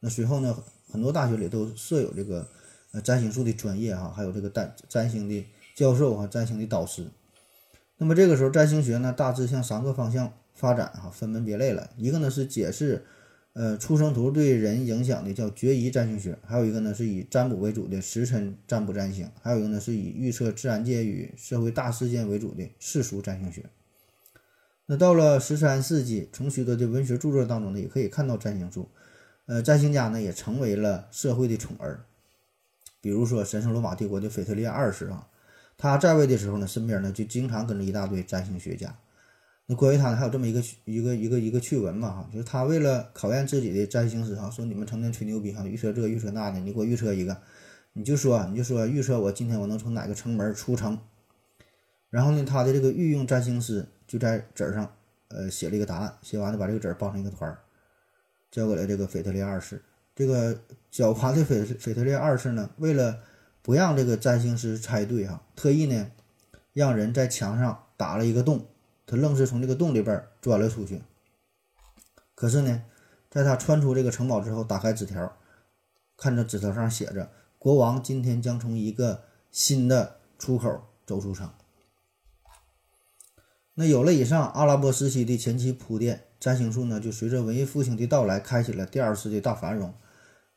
[0.00, 0.56] 那随后呢，
[0.90, 2.48] 很多大学里都设有这个
[2.92, 7.06] 呃占星术的专业哈，还有这个占占星的教授啊，占星的导师。
[7.98, 11.90] 那么这个时候，占星学呢大致向三个方向发展哈，分门别类了。
[11.96, 13.04] 一个呢是解释。
[13.52, 23.64] 呃，出生图对人影响的叫决疑占星学，还有一个呢是以占卜为主的时辰占卜占星，还有一个呢是以预测自然界与社会大事件为主的世俗占星学。
[24.92, 28.88] 那到了十三世纪，从许多的文学著作当中呢，也可以看到占星术。
[29.46, 32.06] 呃，占星家呢也成为了社会的宠儿，
[33.00, 35.28] 比如说神圣罗马帝国的腓特烈二世啊，
[35.78, 38.92] 他在位的时候呢，身边呢就经常跟着一大堆占星学家。
[39.66, 47.40] 那关于他呢，还有这么一个一个一个一个趣闻嘛哈，就是他为了考验自己的占星师哈，说你们成天吹牛逼哈，预测这预测那的，你给我预测一个，
[47.92, 50.98] 你就说你就说预测我今天我能从哪个城门出城，
[52.08, 54.92] 然后呢，他的这个御用占星师就在纸上
[55.28, 57.60] 呃写了一个答案，写完了把这个纸包成一个团儿，
[58.50, 59.80] 交给了这个腓特烈二世。
[60.16, 60.52] 这个
[60.90, 63.20] 狡猾的腓腓特烈二世呢，为了
[63.62, 66.10] 不让这个占星师猜对哈，特意呢
[66.72, 68.66] 让人在墙上打了一个洞。
[69.06, 71.02] 他愣是从这个洞里边钻了出去。
[72.34, 72.82] 可是呢，
[73.30, 75.36] 在他穿出这个城堡之后，打开纸条，
[76.16, 81.48] 看着纸条上写着：“国王今天将从一个新的出口走出城。”
[83.80, 89.90] 那有了以上阿拉伯时期的前期铺垫，占星术呢就随着文艺复兴的到来，开启了第二次的大繁荣。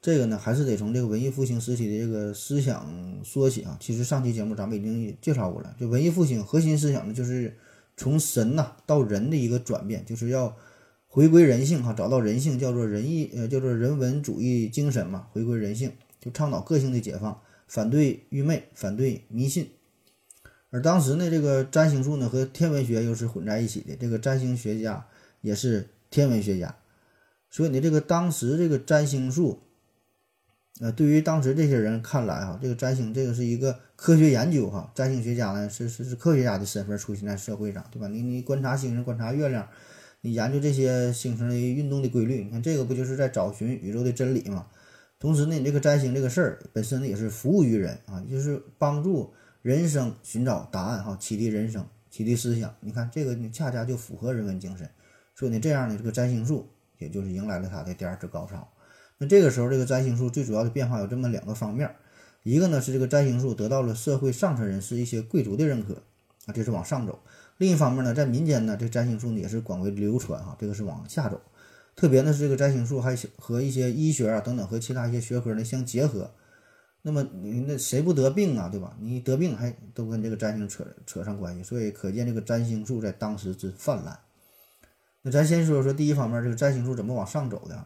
[0.01, 2.85] 这个呢，还是得从这个文艺复兴时期的这个思想
[3.23, 3.77] 说起啊。
[3.79, 7.57] 其实上期节目咱们已经介绍过了，就文艺复兴核心思想呢就是。
[7.95, 10.57] 从神呐到人的一个转变，就是要
[11.05, 19.69] 回归人性哈，找到人性，叫做仁义，呃，叫做人文主义精神嘛，回归人性，就倡导个性的解放，反对愚昧，反对迷信。
[20.73, 25.05] 而当时呢，这个占星术呢和天文学又是混在一起的，这个占星学家
[25.41, 26.75] 也是天文学家，
[27.51, 29.59] 所以呢，这个当时这个占星术。
[30.81, 38.07] 呃，对于当时这些人看来，哈，这个占星这个是一个科学研究，哈，占星学家呢是是是科学家的身份出现在社会上，对吧？
[38.07, 39.69] 你你观察星星，观察月亮，
[40.21, 44.65] 你研究这些星星的运动的规律，你看这个不就是在找寻宇宙的真理吗？
[45.19, 49.31] 同时呢，你这个占星这个事儿本身呢也是服务于人啊，就是帮助
[49.63, 52.75] 人生寻找答案，哈，启迪人生，启迪思想。
[52.81, 54.89] 你看这个你，恰恰就符合人文精神，
[55.33, 58.67] 所以呢，这样呢，这个占星术也就是迎来了它的第二次高潮。
[59.19, 61.89] 那这个时候，这个占星术最主要的变化有这么两个方面，
[62.43, 65.93] 一个呢是这个占星术得到了社会上层人士一些贵族的认可
[66.45, 67.13] 啊，这是往上走；
[67.57, 71.39] 另一方面呢，在民间呢，这占星术呢也是广为流传哈，这个是往下走。
[71.95, 76.31] 特别呢是这个占星术还和一些医学啊等等和其他一些学科呢相结合。
[77.05, 78.95] 那么你那谁不得病啊，对吧？
[78.99, 84.17] 你得病还都跟这个占星扯扯上关系，所以可见这个占星术在当时之泛滥。
[85.21, 87.85] 那咱先说说第一方面，这个占星术怎么往上走的。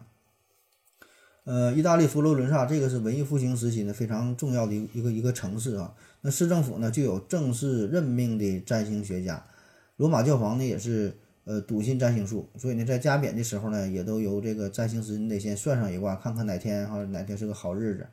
[1.46, 5.96] 呃，意大利佛罗伦萨这个是文艺复兴时期呢非常重要的一一个一个城市啊。
[6.22, 9.44] 那市政府呢就有正式任命的占星学家，
[9.96, 18.06] 罗马教皇呢也是呃笃信占星术，所以呢在加冕的时候呢也都由这个占星师你得先算上一卦，看看哪天哈哪天是个好日子。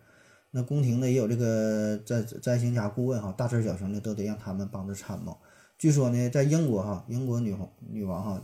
[0.56, 5.36] 那宫廷呢也有这个占占星家顾问哈，大事小情呢都得让他们帮着参谋。
[5.76, 8.40] 据说呢在英国哈，英国女皇女王哈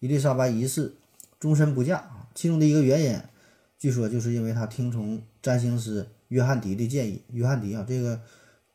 [0.00, 0.92] 伊丽莎白一世
[1.38, 3.16] 终身不嫁啊，其中的一个原因。
[3.78, 7.22] 据说就是因为他听从占星师约翰迪的建议。
[7.28, 8.20] 约翰迪啊，这个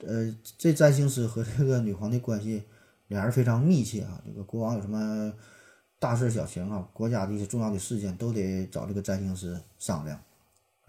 [0.05, 2.63] 呃，这占星师和这个女皇的关系
[3.09, 4.21] 俩人非常密切啊。
[4.25, 5.33] 这个国王有什么
[5.99, 10.17] 大事小情啊，国家的一些重要的事件都得找这个占星师商量。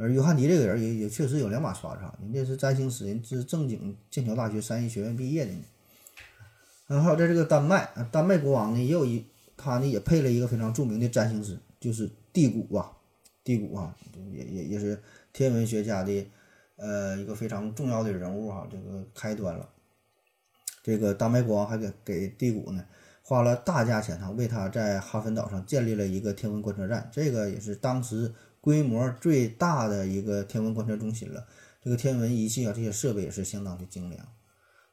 [0.01, 5.51] 而约翰迪这个人也也确实有两把刷子哈，人家是占星师，人是正经剑桥大学三一学院毕业的。
[6.87, 12.93] 然后还有在这个丹麦啊，丹麦国王呢也有一，他呢也配了一个非常著名的占星师，就是地谷啊，
[13.43, 13.93] 地谷啊，
[14.31, 16.27] 也也也是天文学家的
[16.77, 19.69] 呃一个非常重要的人物哈，这个开端了。
[20.85, 22.85] 这个丹麦国王还给给地谷呢
[23.25, 28.33] 花了大价钱哈，为他在哈芬岛上建立了一个天文观测站，这个也是当时。
[28.61, 31.47] 规模最大的一个天文观测中心了，
[31.83, 34.27] 这个天文仪器啊，这些设备也是相当的精良。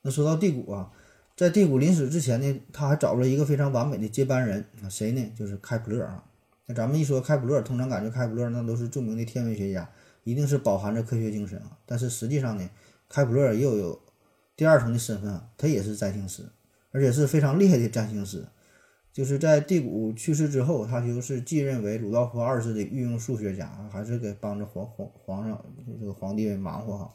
[0.01, 0.91] 那说到地谷啊，
[1.35, 5.31] 在地谷临死之前呢，他还找了一个非常完美的接班人啊，谁呢？
[5.35, 6.23] 就是开普勒啊。
[6.67, 9.89] 那咱们一说开普勒，通常感觉开普勒那都是著名的天文学家，
[10.23, 11.77] 一定是饱含着科学精神啊。
[11.85, 12.69] 但是实际上呢，
[13.09, 13.99] 开普勒又有
[14.55, 16.43] 第二层的身份啊，他也是占星师，
[16.91, 18.45] 而且是非常厉害的占星师。
[19.15, 25.65] 就是在蒂谷去世之后，他就是继任为鲁道夫二世的御用数学家，还是给帮着皇皇皇上
[25.99, 27.13] 这个皇帝忙活哈，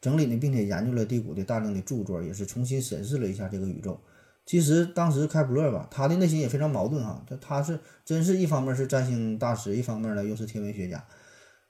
[0.00, 4.00] 整理呢，并且研究了蒂谷的大量的著作，也是重新审视了一下这个宇宙。
[4.46, 11.04] 其实当时开普勒吧，他的内心也非常矛盾哈，他他是真是一方面是占星大师，一方面呢又是天文学家，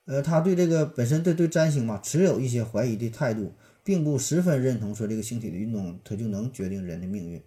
[0.04, 3.52] 呃，他对这个本身对对占星嘛持有一些怀疑的态度，
[3.82, 7.42] 并不十分认同说这个星体的运动它就能决定人的命运。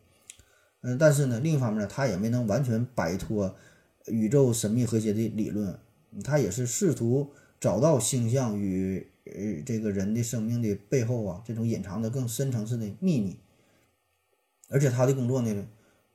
[0.81, 3.53] 嗯，但是呢，另一方面呢，他也没能完全摆脱
[4.05, 5.77] 宇宙神秘和谐的理论，
[6.23, 13.37] 他也是试图找到星象与呃这个人的生命的背后啊这种隐藏的更深层次的秘密。
[14.69, 15.67] 而且他的工作呢，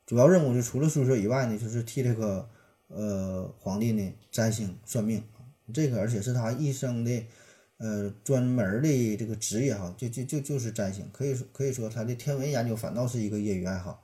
[0.07, 2.49] 主要任务就除了数学以外呢，就是替这个
[2.89, 5.23] 呃皇帝呢占星算命，
[5.75, 7.27] 这个而且是他一生的
[7.77, 14.01] 呃专门的这个职业哈，就就就就是占星，可以说可以说他的天文研究反倒是一个业余爱好。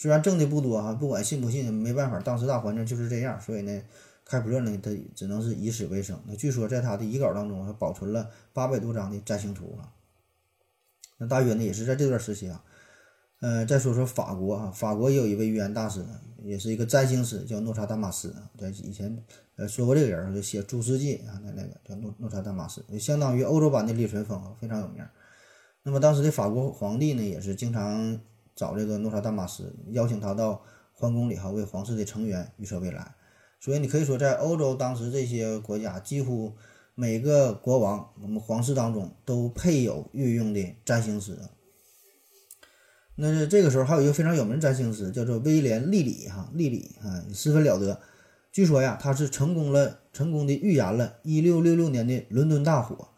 [0.00, 3.82] 虽然挣的不多哈，不管信不信，没办法，当时大环境就是这样，所以呢，
[4.24, 6.16] 开普勒呢，他只能是以此为生。
[6.24, 9.90] 那据说在他的遗稿当中，还保存了八百多张的占星图啊。
[11.18, 12.62] 那大约呢，也是在这段时期啊，
[13.40, 16.06] 呃，再说说法国啊，法国也有一位预言大师，
[16.44, 19.20] 也是一个占星师，叫诺查丹马斯在以前
[19.56, 25.04] 呃说过这个人，就写《诸世纪》啊，那那个叫诺诺查丹马斯，相当于欧洲版的李淳风，非常有名。
[25.82, 28.20] 那么当时的法国皇帝呢，也是经常。
[28.58, 30.60] 找这个诺查丹马斯，邀请他到
[30.92, 33.14] 皇宫里哈，为皇室的成员预测未来。
[33.60, 36.52] 所以你可以说，在欧洲当时这些国家，几乎
[36.96, 41.38] 每个国王，我们皇室当中都配有御用的占星师。
[43.14, 48.00] 那这个时候还有一个非常有名的占星师，叫做威廉·利里哈，利里啊，十分了得。
[48.50, 53.08] 据说呀，他是成功了，成功的预言了1666年的伦敦大火。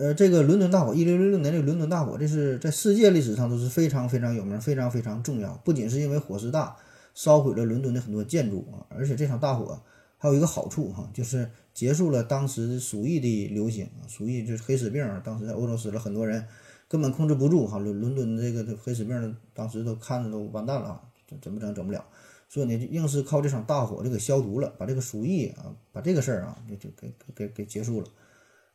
[0.00, 5.52] 呃，这个伦敦大火，一六六六年这个伦敦大火，这是在世界历史上都是非常非常有名、非常非常重要。
[5.62, 6.74] 不仅是因为火势大，
[7.14, 9.78] 烧毁了伦敦的很多建筑啊，而且这场大火
[10.16, 16.46] 还有一个好处哈，就是结束了当时鼠疫的流行，鼠疫就是黑死病，当时在欧洲死了很多人，
[16.88, 17.78] 根本控制不住哈。
[17.78, 21.02] 伦伦敦这个黑死病当时都看着都完蛋了啊，
[21.42, 22.02] 怎么整整不了，
[22.48, 28.06] 所以呢，硬是靠这场大火就给消毒了，把这个鼠疫啊，把这个事儿啊，就就给给给结束了。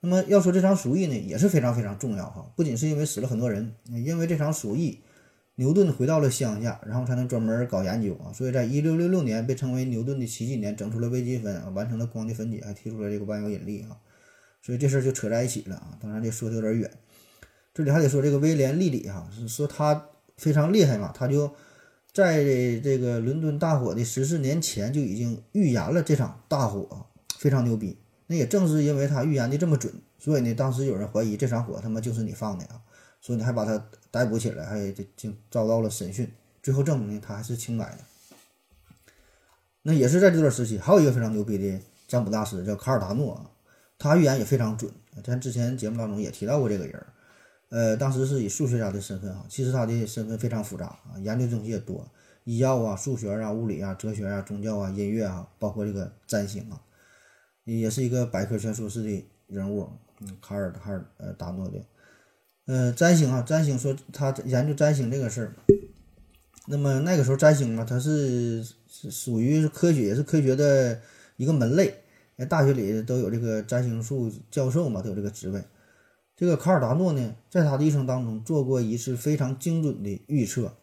[0.05, 4.99] 那么要说这场鼠疫呢，也是非常非常重要哈，不仅是因为死了很多人，因为这场鼠疫，
[5.55, 13.97] 牛顿回到了乡下，然后才能专门搞研究啊，所以在一六六六年被称为牛顿的奇迹年，整出了微积分啊，完成了光的分解，还提出了这个万有引力啊，
[14.61, 15.97] 所以这事儿就扯在一起了啊。
[15.99, 16.91] 当然这说的有点远，
[17.73, 21.51] 这里还得说这个威廉·利里哈，是说他非常厉害嘛，他就
[22.13, 22.43] 在
[22.79, 27.07] 这个伦敦大火的十四年前就已经预言了这场大火，
[27.39, 27.97] 非常牛逼。
[28.27, 32.81] 那也正是因为他预言的这么准，所以呢，当时有人怀疑这场火他妈就是你放的啊，
[33.21, 36.31] 所以你还把他逮捕起来，还就就遭到了审讯，
[36.63, 37.97] 最后证明呢他还是清白的。
[39.83, 43.51] 那也是在这段时期，还有一个非常牛逼的占卜大师叫卡尔达诺啊，
[43.99, 44.91] 他预言也非常准。
[45.23, 47.05] 咱之前节目当中也提到过这个人，
[47.69, 52.09] 呃，当时是以数学家的身份啊，其实他的身份非常复杂啊，研究东西也多，
[52.43, 56.81] 医药啊、数学啊、物理啊、哲学啊、宗教啊、音乐啊，包括这个占星啊。
[57.73, 59.89] 也是一个百科全书式的人物，
[60.21, 61.81] 嗯，卡尔卡尔呃达诺的，
[62.67, 65.53] 呃，占星啊，占星说他研究占星这个事儿，
[66.67, 71.01] 那么那个时候占星嘛，它是是属于科学，也是科学的
[71.37, 71.93] 一个门类，
[72.37, 75.63] 在大学里都有这个占星术教授嘛，都有这个职位。
[76.35, 80.77] 这个卡尔达诺呢，在他的一生当中做过一次非常精准的预测，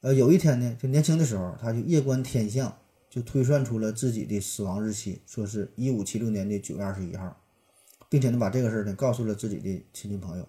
[0.00, 2.76] 呃，有一天呢，就年轻的时候，他就夜观天象。
[3.10, 7.36] 就推算出了自己的死亡日期，说是一五七六年的九月二十一号，
[8.08, 10.48] 并且呢把这个事儿呢告诉了自己的亲戚朋友。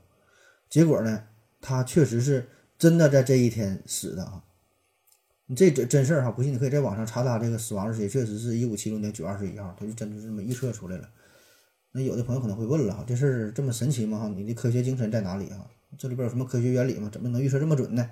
[0.70, 1.24] 结果呢，
[1.60, 2.48] 他确实是
[2.78, 4.44] 真的在这一天死的啊！
[5.48, 11.10] 你这真真事儿哈，不信你可以在网上查他这个死亡日期，确实是一五七六年九月二十一号，他就真的这么预测出来了。
[11.92, 14.20] 那有的朋友可能会问了哈，这事儿这么神奇吗？
[14.20, 15.68] 哈，你的科学精神在哪里啊？
[15.98, 17.10] 这里边有什么科学原理吗？
[17.12, 18.12] 怎么能预测这么准呢？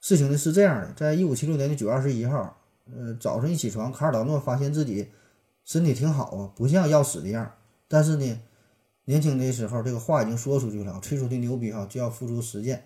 [0.00, 2.59] 事情呢是这样的，在一五七六年的九月二十一号，
[2.96, 5.08] 呃，早上一起床，卡尔达诺发现自己
[5.64, 7.54] 身体挺好啊，不像要死的样。
[7.88, 8.40] 但是呢，
[9.04, 12.84] 年轻的时候这个话已经说出去了，吹出的牛逼哈，就要付诸实践。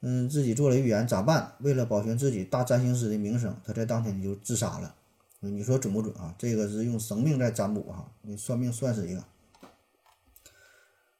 [0.00, 1.54] 嗯，自己做了预言，咋办？
[1.58, 4.94] 为了保全自己大占星师的名声，他在当天就自杀了。
[5.40, 6.34] 你说准不准啊？
[6.38, 9.24] 这个是用生命在占卜哈，你算命算是一个。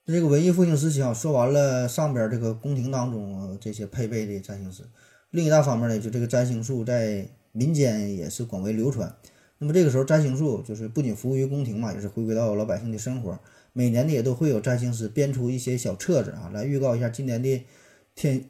[0.06, 4.84] 这个文艺复兴时期啊，说完了上边这个宫廷当中这些配备的占星师，
[5.30, 9.12] 另一大方面呢，就这个占星术在民间也是广为流传。
[9.58, 13.38] 那么这个时候，占星术就是不仅服务于宫廷嘛，也是回归到老百姓的生活。
[13.72, 17.66] 每年呢，也都会有占星师编出一些小册子啊，来预告一下今年的
[18.14, 18.44] 天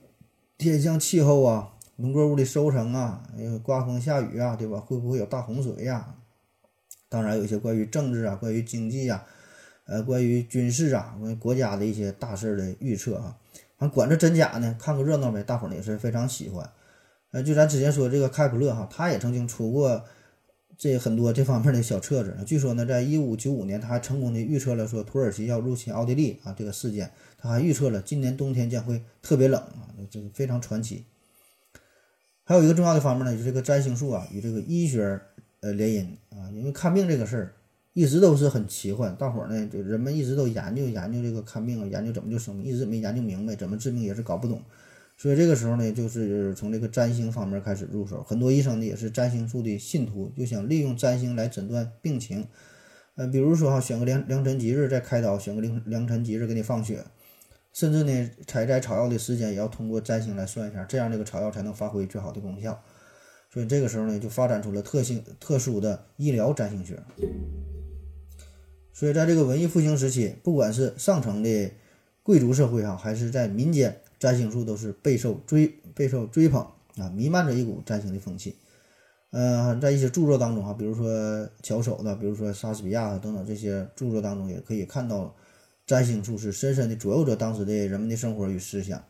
[0.59, 1.75] 天象气候啊。
[2.01, 3.27] 农作物的收成啊，
[3.65, 4.79] 刮风下雨啊，对吧？
[4.79, 6.15] 会不会有大洪水呀？
[7.09, 9.27] 当然，有一些关于政治啊、关于经济啊、
[9.85, 13.37] 呃、关于军事啊、关于国家的一些大事的预测啊，
[13.77, 15.43] 反正管这真假呢，看个热闹呗。
[15.43, 16.71] 大伙儿呢也是非常喜欢。
[17.31, 20.05] 呃，就咱之前说这个开普勒哈，他也曾经出过
[20.79, 22.37] 这很多这方面的小册子。
[22.47, 31.05] 据说呢，在一五九五年，他还成功的预测了说土耳其要入侵奥地利啊这个事件，他还预测了今年冬天将会特别冷啊，这个非常传奇。
[32.45, 35.21] 还有一个重要的方面呢，就是这个占星术啊与这个医学
[35.61, 37.55] 呃联姻啊，因为看病这个事儿
[37.93, 44.63] 一直都是很奇幻，大伙儿呢就人们一直都研究研究这个看病啊，研究怎么就生病，一直没研究明白，怎么治病也是搞不懂，
[45.21, 52.47] 所以这个时候呢，就是从这个占星方面开始入手，很多医生呢也是占星术的信徒，就想利用占星来诊断病情，
[53.17, 57.05] 呃，比如说哈，选个良良辰吉日再开刀，选个良良辰吉日给你放血。
[57.73, 62.81] 甚至呢，采摘草药的时间也要通过占星来算一下，这样这个草药才能发挥最好的功效。
[63.53, 67.03] 所以这个时候呢，就发展出了特性特殊的医疗占星学。
[68.93, 71.71] 所以在这个文艺复兴时期，不管是上层的
[72.23, 76.67] 贵族社会哈，还是在民间，占星术都是备受追备受追捧
[76.97, 78.57] 啊，弥漫着一股占星的风气。
[79.31, 85.35] 呃，在一些著作当中哈，比如说巧手的，比如说莎士比亚等等这些著作当中，也可以看到。
[85.87, 89.03] 占星术是深深地左右着当时的人们的生活与思想，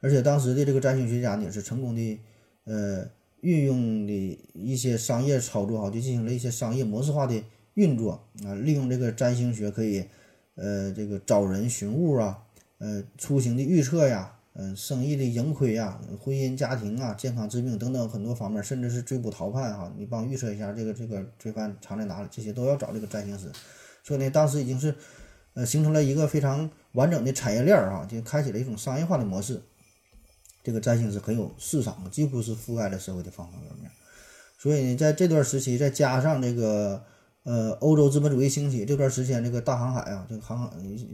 [0.00, 2.20] 而且当时的这个占星学家呢，也是成功的，
[2.64, 3.08] 呃，
[3.40, 10.04] 运用的一些商业操作哈，就进行了一些商业模式化的运作啊，利用这个占星学可以，
[10.56, 12.43] 呃，这个找人寻物啊，
[12.84, 23.50] 呃，出行的预测呀，嗯，生意的盈亏呀，婚姻家庭啊，健康治病等等很多方面，甚至是追捕逃犯哈，你帮预测一下这个这个罪犯藏在哪里，这些都要找这个占星师，
[24.02, 24.94] 所以呢，当时已经是。
[25.56, 29.62] 呃，形成了一个非常完整的产业链儿啊，就开启了一种商业化的模式。
[30.64, 33.88] 这个占星是很有市场，几乎是覆盖了社会的方方面面。
[34.58, 37.04] 所以呢，在这段时期，再加上这个
[37.44, 40.70] 呃欧洲资本主义兴起，这段时间这个大航海啊，这个航海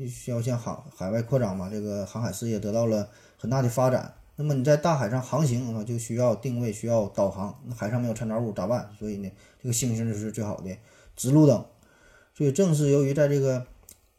[0.09, 4.15] 需要向海海外扩张嘛，这个航海事业得到了很大的发展。
[4.37, 7.61] 那么你在大海上航行啊，就需要定位，需要导航。
[7.67, 8.89] 那海上没有参照物咋办？
[8.97, 10.71] 所以呢，这个星星就是最好的
[11.17, 11.65] 指路灯。
[12.33, 13.67] 所以正是由于在这个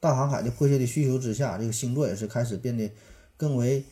[0.02, 2.92] 大航海的迫切的需求之下，这个星座也是开始变得
[3.38, 3.86] 更为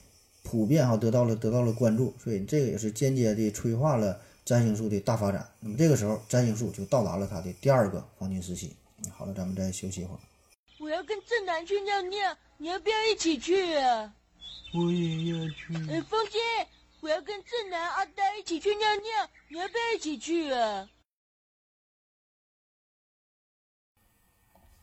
[0.43, 5.47] 普遍哈，得到了得到了关注，所以这个也是间接的催化了占星术的大发展。
[5.59, 8.75] 那么这个时候，占星术就到达了它的第二个黄金时期。
[9.11, 10.19] 好了，咱们再休息一会儿。
[10.79, 14.11] 我要跟正南去尿尿，你要不要一起去啊？
[14.73, 15.75] 我也要去。
[15.91, 16.39] 哎，风姐，
[16.99, 20.89] 我要跟正南、阿呆一起去尿尿，你要不要一起去啊？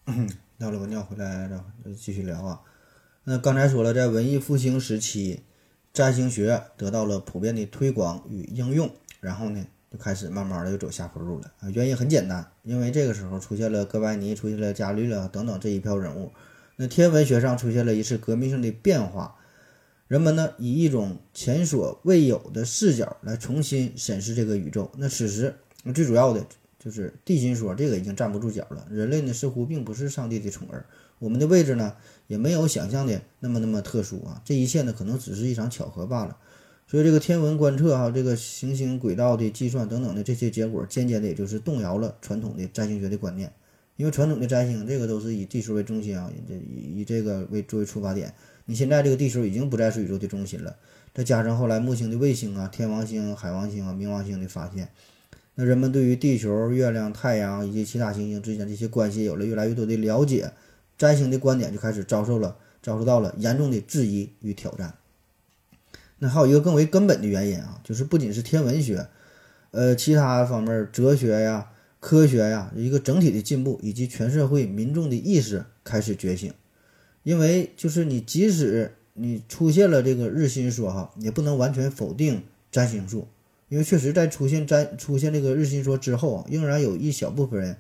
[0.59, 1.65] 尿了个尿回来，然后
[1.99, 2.63] 继续聊啊。
[3.25, 5.43] 那刚才说了，在文艺复兴时期，
[5.93, 8.95] 占星学得到了普遍的推广与应用，
[9.27, 11.69] 然后呢，就开始慢慢的又走下坡路了啊。
[11.71, 16.31] 原因很简单，因为这个时候出现了哥白尼，出现了伽利略等等这一票人物，
[16.77, 19.35] 那天文学上出现了一次革命性的变化，
[20.07, 24.89] 人们呢以一种前所未有的视角来重新审视这个宇宙。
[24.97, 25.57] 那此时，
[25.93, 26.47] 最主要的。
[26.79, 28.87] 就是地心说，这个已经站不住脚了。
[28.89, 30.87] 人类呢，似乎并不是上帝的宠儿，
[31.19, 31.97] 我们的位置呢，
[32.29, 34.41] 也没有想象的那么那么特殊啊。
[34.45, 36.37] 这一切呢，可能只是一场巧合罢了。
[36.89, 43.53] 所以，这个天文观测哈，这个行星轨道的计算等等的这些结果，间接的也就是动摇了传统的占星学的观念。
[43.97, 48.33] 因为传统的占星，这个都是以地球为中心啊，这以以这个为作为出发点。
[48.67, 50.77] 你现在这个地球已经不再是宇宙的中心了，
[51.13, 54.89] 再加上后来木星的卫星啊、天王星、海王星啊、冥王星的发现。
[55.57, 60.53] 那人们对于地球、月亮、太阳以及其他行星之间这些关系有了越来越多的了解，
[60.97, 64.95] 占星的观点就开始遭受了遭受到了严重的质疑与挑战。
[66.19, 69.07] 那还有一个更为根本的原因啊，就是不仅是天文学，
[69.71, 76.53] 呃，其他方面哲学呀、科学呀，一个整体的进步，以及全社会民众的意识开始觉醒。
[77.23, 83.29] 因为就是你即使你出现了这个日心说哈，也不能完全否定占星术，
[83.69, 87.77] 因为确实在出现占出现这个日心说之后啊，仍然有一小部分人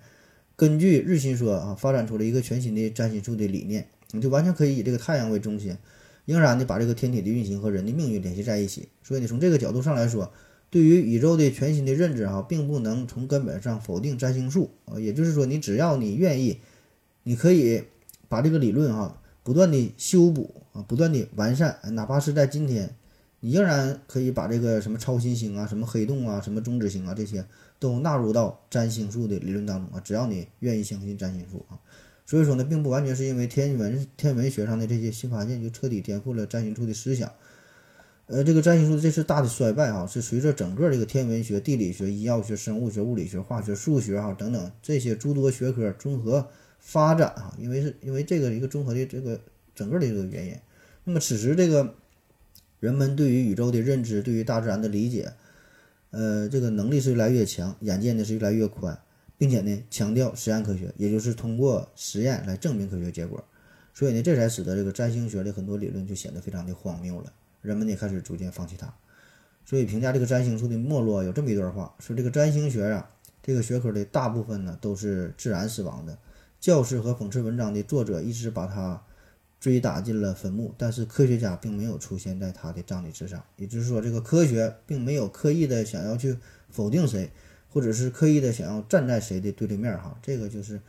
[0.56, 5.76] 根据日心说啊，发展出了一个全新的占星术的理念，你就完全可以以这个太阳为中心。
[6.26, 10.30] 仍然的把这个天体的运行和人的命运联系在一起，所以呢，从这个角度上来说，
[10.68, 14.98] 对于宇宙的全新的认知哈，并不能从根本上否定占星术啊。
[14.98, 16.58] 也就是说，你只要你愿意，
[17.22, 17.84] 你可以
[18.28, 22.96] 把这个理论哈不断的修补啊，不断的完善，哪怕是在今天，
[23.38, 27.46] 你仍然可以把这个什么超新星啊、什么黑洞啊、什么中子星啊这些
[27.78, 30.00] 都纳入到占星术的理论当中啊。
[30.00, 31.78] 只要你愿意相信占星术啊。
[32.26, 37.32] 所以说呢，并不完全是因为天文天文学上的这些新发现就彻底颠覆了占星术的思想。
[38.26, 46.48] 呃，这个占星术这次大的衰败哈，是随着整个这个天文学、地理学、医药学、生物学、物理学、化学、数学哈等等这些诸多学科综合
[46.80, 49.40] 发展哈，因为是因为这个一个综合的这个
[49.76, 50.56] 整个的这个原因。
[51.04, 51.94] 那么此时这个
[52.80, 55.32] 人们对于宇宙的认知、对于大自然的理解，
[56.10, 58.98] 呃，这个能力是越来越强，眼界呢是越来越宽。
[59.38, 63.42] 并且呢，强调实验科学，也就是通过实验来证明科学结果。
[63.92, 67.32] 所以呢，这才使得这个占星学的很多理论就显得非常的荒谬了。
[67.62, 68.92] 人们也开始逐渐放弃它。
[69.64, 73.10] 所以评价这个占星术的没落，有这么一段话：说这个占星学啊，
[73.42, 76.16] 这个学科的大部分呢都是自然死亡的。
[76.60, 79.02] 教师和讽刺文章的作者一直把它
[79.58, 83.42] 追打进了坟墓，但是科学家并没有出现在他的葬礼之上。
[83.56, 86.36] 也就是说，这个科学并没有刻意的想要去
[86.68, 87.30] 否定谁。
[87.76, 90.80] 或者是刻意的想要站在谁的对立面哈，这个就是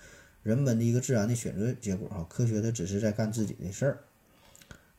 [0.41, 2.25] 人们的一个自然的选择结果哈。
[2.29, 3.97] 科学的只是在干自己的事儿。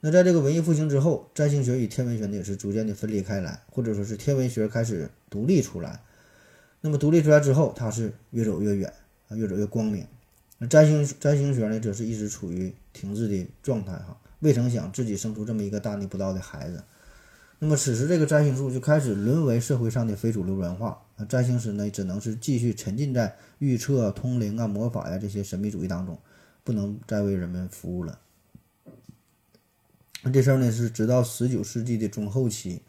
[0.01, 6.03] 那在这个文艺复兴之后，占星学与天文学呢也是逐渐的分离开来，或者说是天文学开始独立出来。
[6.83, 8.93] 那么独立出来之后，它是越走越远
[9.29, 10.07] 啊，越走越光明。
[10.59, 16.85] 那占星占星学呢，则是一直处于停滞的状态哈，未曾想自己生出这么一个大逆不道的孩子。
[17.61, 21.03] 那么此时，这个占星术就开始沦为社会上的非主流文化。
[21.17, 26.17] 啊，占星师呢，只能是继续沉浸在预测、通灵啊、魔法呀这些神秘主义当中，
[26.63, 28.21] 不能再为人们服务了。
[30.23, 32.81] 那这事儿呢，是直到十九世纪的中后期，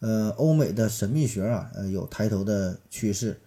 [0.00, 3.38] 呃，欧美的神秘学啊，呃，有抬头的趋势，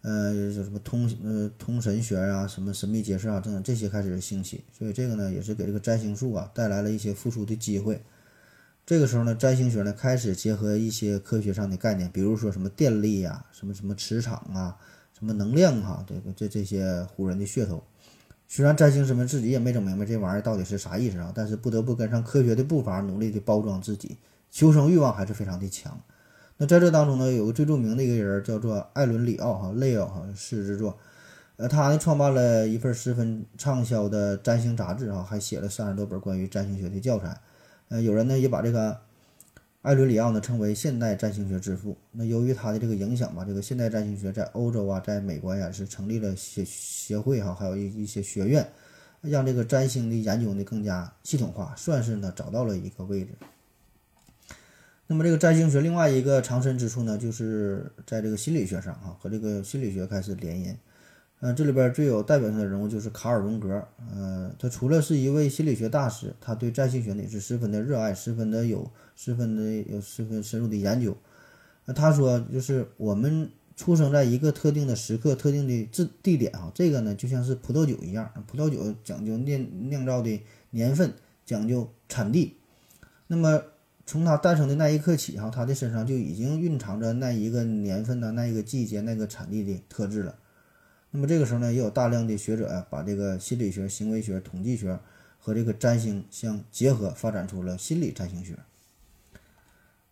[0.00, 8.00] 呃，什么通呃通神学啊，什么神秘解释啊等等这些开始兴起，所以这个呢，也是给这个占星术啊带来了一些复苏的机会。
[8.88, 14.78] 这个时候呢，占星学呢开始结合一些科学上的概念，比如说什么电力呀、什么什么磁场啊、
[15.12, 17.84] 什么能量哈，这个这这些唬人的噱头。
[18.46, 24.16] 虽然占星师们自己也没整明白这玩意儿到底是啥意思啊，但是不得不跟上科学的步伐，努力的包装自己，
[24.50, 26.00] 求生欲望还是非常的强。
[26.56, 30.96] 那在这当中呢，有个最著名的一个人叫做艾伦里奥哈雷奥哈狮子座，
[31.58, 37.38] 呃，他呢创办了一份十分畅销的占星杂志哈，还写了三十多本关于占星学的教材。
[37.88, 39.00] 呃，有人呢也把这个
[39.82, 41.96] 艾伦里奥呢称为现代占星学之父。
[42.12, 48.68] 那由于他的这个影响吧，这个现代占星学在欧洲啊，在美国呀是成立了协协会哈，还有一一些学院，
[49.22, 53.30] 让这个占星的研究呢更加系统化，算是呢找到了一个位置。
[55.06, 60.76] 那么这个占星学另外一个藏身之处呢，就是在这个心理学上啊，和这个心理学开始联姻。
[61.40, 63.86] 嗯，这里边最有代表性的人物就是卡尔·荣格。
[64.12, 71.16] 呃，他除了是一位心理学大师，他对占星学呢也是十分的热爱，十分的有，十分的有十分深入的研究。
[71.84, 81.12] 那他说，就是我们出生在一个特定的时刻、特定的地地点啊，这个呢就像是葡萄酒一样，葡萄酒讲究酿酿造的年份，
[81.46, 82.56] 讲究产地。
[83.28, 83.62] 那么
[84.04, 90.34] 从他诞生的那一刻起哈，他的身上就已经蕴藏着那一个年份的、那一个季节、那个产地的特质了。
[91.10, 94.98] 那么这个时候呢，也有大量的学者啊，把这个心理学、行为学、统计学
[95.38, 98.58] 和这个占星相结合，发展出了心理占星学。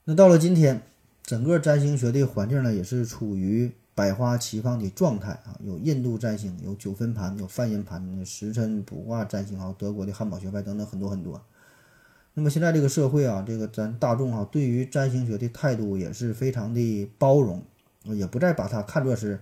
[0.05, 0.81] 那到了今天，
[1.23, 11.45] 整个占星学的环境呢，也是处于百花齐放的状态啊，有印度占星，有九分盘，有泛音盘，时辰卜卦占星，还有德国的汉堡学派等等很多很多。
[12.33, 17.63] 那么现在这个社会啊，这个咱大众啊，对于占星学的态度也是非常的包容，
[18.05, 19.39] 也不再把它看作是。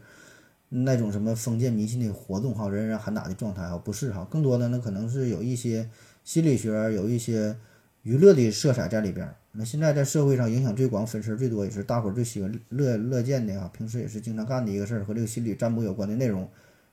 [0.76, 5.88] 那种什么封建迷信的活动哈，人人喊打的状态哈，不是哈，更多的呢可能是有一些
[6.24, 7.56] 心理学，有一些
[8.02, 9.32] 娱乐的色彩在里边。
[9.52, 16.48] 那现在在社会上影响最广、粉丝最多，也是大伙儿最喜欢乐乐见的啊，平时也是经常干的一个事儿，和这个心理占卜有关的内容，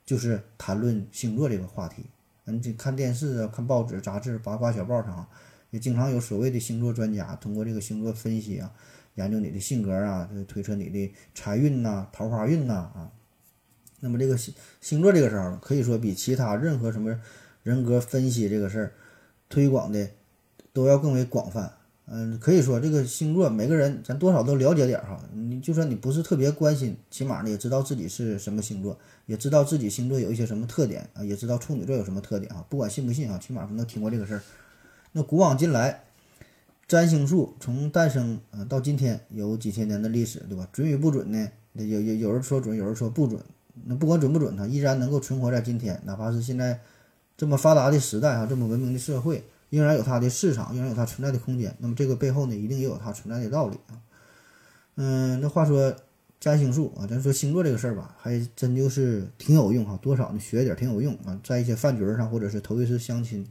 [0.05, 2.05] 就是谈论星座这个话题。
[2.45, 5.27] 嗯，这看电视啊、看报纸、杂志、八卦小报上，
[5.71, 8.71] 也经常有所谓的星座专家通过这个星座分析啊，
[9.15, 13.11] 研究你的性格啊，推测你的财运呐、桃花运呐啊。
[14.01, 17.17] 那么这个星星座这个事儿，可以说比其他任何什么
[17.63, 18.91] 人格分析这个事儿
[19.47, 20.09] 推广的
[20.73, 21.71] 都要更为广泛。
[22.13, 25.23] 嗯，可以说这个星座每个人咱多少都了解点儿哈。
[25.33, 32.65] 你就算你不是特别关心，起码呢也知道自己是什么星座，也知道自己星座有一些什么特点啊，也知道处女座有什么特点啊。
[32.67, 34.41] 不管信不信啊，起码能听过这个事儿。
[35.13, 36.03] 那古往今来，
[36.85, 40.67] 占星术从诞生啊到今天有几千年的历史，对吧？
[40.73, 41.49] 准与不准呢？
[41.73, 43.39] 有有有人说准，有人说不准。
[43.85, 46.79] 那不管准不准，它依然能够存活在今天，哪怕是现在
[47.37, 49.43] 这么发达的时代哈，这么文明的社会。
[49.71, 51.73] 仍然有它的市场，仍然有它存在的空间。
[51.79, 53.95] 那么这个背后呢，一定也有它存在的道理啊。
[54.95, 55.95] 嗯，那话说
[56.41, 59.97] 占星术啊，咱说星座这个事儿吧，还真就是挺有用哈。
[60.01, 61.39] 多少呢，学一点挺有用啊。
[61.41, 63.47] 在一些饭局上，或者是头一次相亲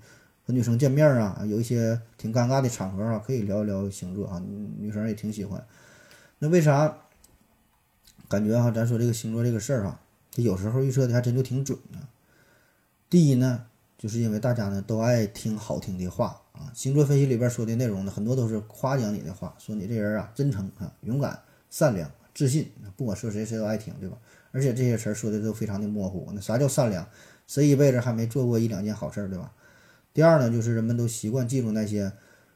[0.47, 4.43] 和女生见面啊，有一些挺尴尬的场合啊，可以聊一聊星座啊，
[4.79, 5.65] 女生也挺喜欢。
[6.39, 6.99] 那为啥
[8.29, 9.99] 感觉哈，咱说这个星座这个事儿哈，
[10.35, 12.09] 它有时候预测的还真就挺准呢？
[13.09, 13.67] 第一呢。
[14.01, 22.67] 就是因为大家呢都爱听好听的话啊，星座分析里边说的内容呢，很多都是夸奖你的话，说你这人啊真诚啊、勇敢、善良、自信，
[22.97, 24.17] 不管说谁谁都爱听，对吧？
[24.53, 27.07] 而且这些词儿说的都非常的模糊，那啥叫善良？
[27.47, 29.53] 谁一辈子还没做过一两件好事儿，对吧？
[30.15, 32.11] 第二呢，就是人们都习惯记住那些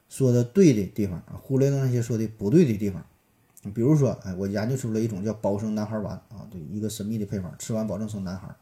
[0.08, 3.04] 说的对的地方啊，忽略了那些说的不对的地方。
[3.72, 8.54] 比如说，哎，我研究出了一种叫保生男孩丸啊，对，一个神秘的配方，吃完保证生男孩。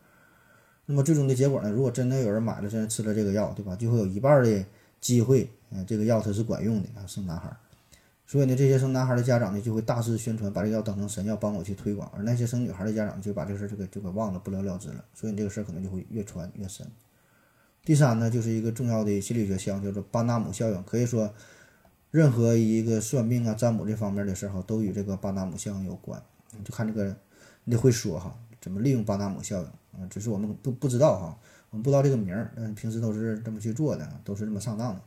[0.86, 1.70] 那么最终的结果呢？
[1.70, 3.74] 如果真的有人买了，真的吃了这个药，对吧？
[3.76, 4.64] 就会有一半的
[5.00, 7.55] 机会，嗯，这个药它是管用的啊，生男孩。
[8.26, 15.05] 所以呢，这些生男孩的家长呢，就会大肆宣传，把这个药当成神药，帮我去推广；而那些生女孩的家长就把这个事儿就给就给忘了，不了了之了。
[15.12, 16.86] 所以这个事儿可能就会越传越深。
[17.84, 20.82] 第三呢，就是一个重要的心理学项，叫做巴纳姆效应。
[20.84, 21.34] 可以说，
[22.12, 26.22] 任何一个算命啊、占卜这方面的事儿哈，都与这个巴纳姆效应有关。
[26.62, 27.16] 就看这个，
[27.64, 29.66] 你得会说哈，怎么利用巴纳姆效应。
[29.92, 31.38] 啊，只是我们不不知道哈，
[31.70, 35.00] 我们不知道这个名儿，嗯，平时都是这么去做的，都是这么上当的。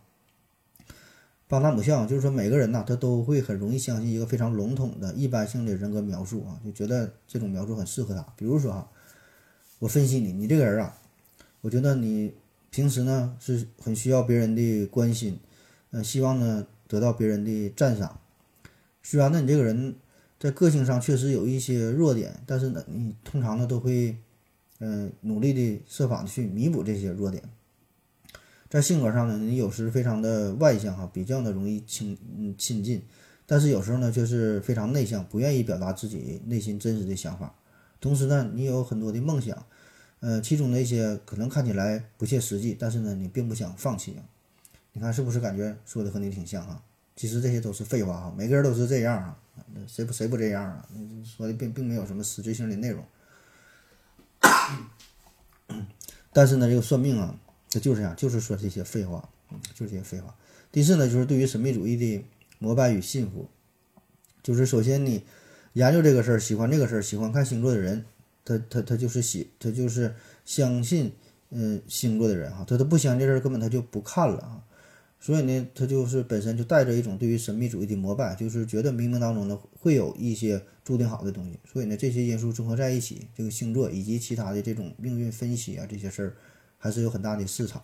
[1.47, 8.25] 巴纳姆效应就是说，每个人呐，他都会很容易相信一个非常笼统的一般性的人格描述啊，就觉得这种描述很适合他。
[8.35, 8.89] 比如说哈，
[9.79, 10.97] 我分析你，你这个人啊，
[11.61, 12.33] 我觉得你
[12.69, 15.39] 平时呢是很需要别人的关心，
[15.91, 16.65] 呃，希望呢
[16.95, 18.19] 得到别人的赞赏。
[19.03, 19.95] 虽然呢你这个人
[20.39, 24.15] 在个性上确实有一些弱点，但是呢你通常呢都会。
[24.79, 27.41] 嗯，努力的设法的去弥补这些弱点。
[28.69, 33.01] 在性格上呢，你有时非常的外向哈，比较的容易亲嗯亲近，
[33.45, 37.55] 但是有时候呢却是非常内向，不愿意表达自己内心真实的想法。
[38.01, 39.65] 同时呢，你有很多的梦想，
[40.19, 44.17] 呃，其中的一些可能看起来不切实际，但是呢，你并不想放弃。
[44.97, 46.81] 你看是不是感觉说的和你挺像啊？
[47.17, 49.37] 其实这些都是废话哈，每个人都是这样啊，
[49.87, 50.87] 谁不谁不这样啊？
[51.25, 53.03] 说的并并没有什么实质性的内容。
[56.31, 57.37] 但是呢，这个算命啊，
[57.69, 59.27] 它就是这样，就是说这些废话，
[59.73, 60.33] 就是这些废话。
[60.71, 62.25] 第四呢，就是对于神秘主义的
[62.59, 63.49] 膜拜与信服，
[64.43, 65.23] 就是首先你
[65.73, 68.05] 研究这个事儿，喜欢这个事儿，喜欢看星座的人，
[68.45, 70.15] 他他他就是喜，他就是
[70.45, 71.13] 相信
[71.49, 74.61] 嗯星座的人哈，他他不相信这事儿，根本他就不看了啊。
[75.25, 81.57] 所以呢，他就是本身就带着一种对于神秘主义的膜拜，就是觉得冥冥当中呢会有一些注定好的东西。
[81.65, 86.35] 所以呢，这些因素综合在一起，这个星座以及其他的这种命运分析啊这些事儿，
[86.77, 87.81] 还是有很大的市场。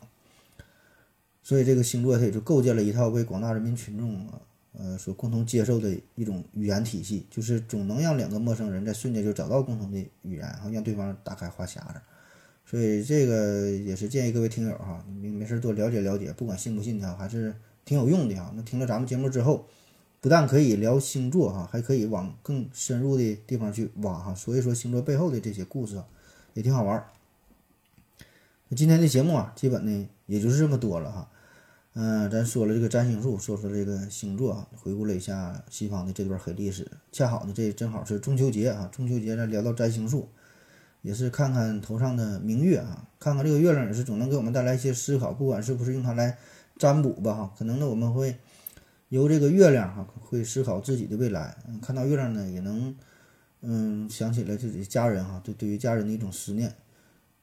[1.42, 4.40] 所以这个星座它也就构建了一套为广大人民群众啊
[4.74, 12.00] 呃所共同接受的一种语言体系，就是总能让两个陌生人在瞬间就找到共同的语言，然后让对方打开话匣子。
[12.72, 17.54] 所以这个也是建议各位听友哈，没没事多了解了解，不管信不信他，还是
[17.84, 18.54] 挺有用的哈。
[18.56, 19.66] 那听了咱们节目之后，
[20.22, 24.34] 不但可以聊星座哈，还可以往更深入的地方去挖哈。
[24.34, 26.02] 所以说星座背后的这些故事
[26.54, 27.06] 也挺好玩。
[28.70, 31.30] 那今天的节目啊，基本呢也就是这么多了哈。
[31.96, 36.90] 嗯，咱说了这个占星术，说说这个星座，回顾了一下西方的这段黑历史。
[37.12, 40.30] 恰好呢，这正好是中秋节啊，中秋节咱聊到占星术。
[41.02, 46.38] 也是看看头上的明月啊，看看这个月亮也是总能给我们带来一些思考，不管是不是用它来
[46.78, 48.36] 占卜吧哈，可能呢我们会
[49.10, 52.96] 由这个月亮哈会思考自己的未来，看到月亮呢也能
[53.62, 56.74] 嗯想起来自己家人哈，对对于家人的一种思念，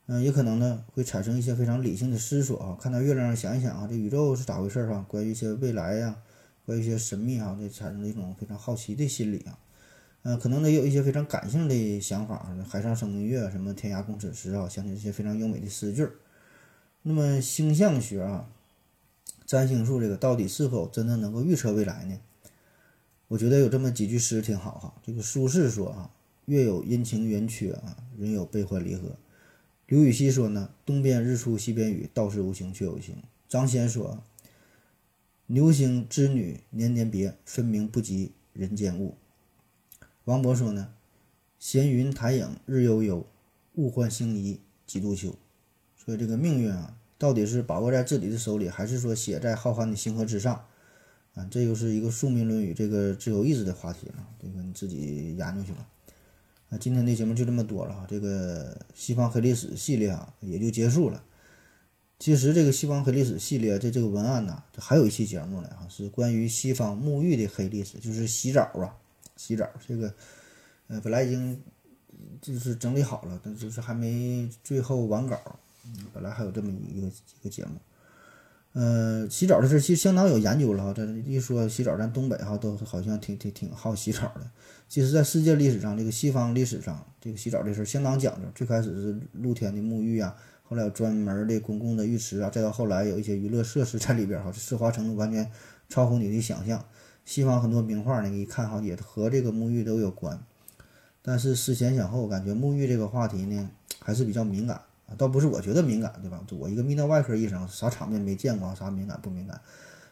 [0.07, 5.05] 嗯，也可能呢会产生一些非常理性的思索啊，看到月亮想一想啊，这宇宙是咋回事儿哈？
[5.09, 6.17] 关于一些未来呀，
[6.65, 9.59] 关于一些神秘哈，就产生了一种非常好奇的心理啊。
[10.23, 16.13] 嗯，可能得有一些非常感性的想法，海上生明月，什么天涯共此时啊，想起这些非常优美的诗句儿。
[17.03, 18.51] 那么星象学啊，
[19.47, 22.19] 占星术这个到底是否真的能够预测未来呢？
[23.29, 24.95] 我觉得有这么几句诗挺好哈。
[25.05, 26.11] 这个苏轼说啊，
[26.47, 29.17] 月有阴晴圆缺啊，人有悲欢离合。
[29.87, 33.23] 刘禹锡说呢，东边日出西边雨，道是无晴却有晴。
[33.49, 34.23] 张先说，
[35.47, 39.17] 牛星织女年年别，分明不及人间物。
[40.29, 40.93] 王勃说呢，
[41.59, 43.27] 闲云潭影日悠悠，
[43.77, 45.35] 物换星移几度秋。
[45.97, 50.67] 所以这个命运啊，到底是把握在自己的手里，还是说写在浩瀚的星河之上？
[51.33, 55.89] 啊，这又是一个宿命论与这个自由意志的话题了，这个你自己研究去吧。
[56.69, 61.25] 那今天的节目就这么多了哈，这个西方黑历史系列啊也就结束了。
[62.19, 68.95] 其实这个西方黑历史系列这这个文案呢，这还有一期节目呢哈，是关于西方沐浴的黑历史，就是洗澡啊，
[69.39, 70.13] 洗澡这个，
[70.89, 71.59] 呃，本来已经
[72.43, 75.41] 就是整理好了，但就是还没最后完稿，
[76.13, 77.71] 本来还有这么一个一个节目。
[78.75, 80.93] 呃，洗澡的事其实相当有研究了哈。
[80.93, 84.49] 这一说洗澡，咱东北哈都好像挺挺挺好洗澡的。
[84.89, 88.47] 其实，在世界历史上，这个西方历史上，这个洗澡这事儿相当讲究。
[88.55, 95.51] 最开始是露天的沐浴啊，后来有专门的公共的浴池啊，再到后来有一些娱乐设施在里边哈，这奢华程度完全
[95.89, 96.85] 超乎你的想象。
[97.29, 100.43] 西方很多名画呢，一看好也和这个沐浴都有关。
[101.21, 103.69] 但是思前想后，感觉沐浴这个话题呢
[104.01, 104.81] 还是比较敏感。
[105.19, 106.43] 倒不是我觉得敏感，对吧？
[106.59, 109.61] 我一个泌尿外科医生，啥场面没见过，啥敏感不敏感？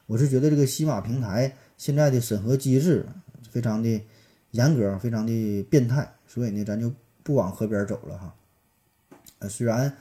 [0.05, 3.07] 我是觉得这个西马平台现在的审核机制
[3.51, 4.03] 非常的
[4.51, 6.93] 严格，非常的变态，所以呢，咱就
[7.23, 8.35] 不往河边走了哈。
[9.39, 9.97] 呃，虽然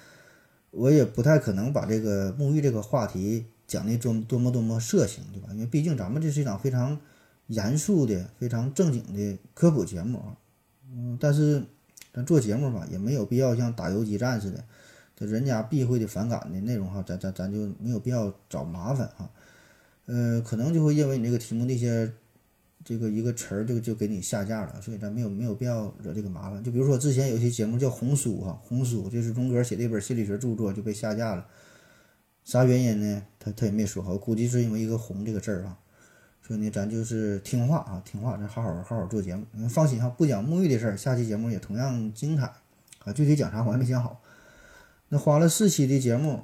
[0.71, 5.49] 我也不太可能把这个沐浴这个话题讲的多多么多么色情，对吧？
[5.53, 6.99] 因为毕竟咱们这是一场非常
[7.47, 10.37] 严肃的、非常正经的科普节目啊。
[10.91, 11.63] 嗯，但是
[12.13, 14.63] 咱做节目吧，也没有必要像打游击战似的。
[15.17, 19.29] 这人家避讳的反感的内容哈，咱咱咱就没有必要找麻烦哈，
[20.07, 22.11] 呃，可能就会因为你这个题目那些
[22.83, 26.61] 这个一个词儿就就给你下架了，所以咱没有没有必要惹这个麻烦。
[26.61, 31.47] 就比如说之前有些节目叫《红书》哈，《红书》就是荣格写的一本心理学著作就被下架了，
[32.45, 33.23] 啥原因呢？
[33.39, 35.77] 他他也没说好，估计是因为一个“红”这个字儿啊。
[36.47, 39.43] 所以呢，咱就是听话啊，听话，咱好好好好做节目。
[39.67, 42.53] 放心哈，不讲沐浴的事儿，下期节目也同样精彩
[42.99, 43.11] 啊。
[43.11, 44.21] 具体讲啥我还没想好。
[45.09, 46.43] 那花了四期的节目，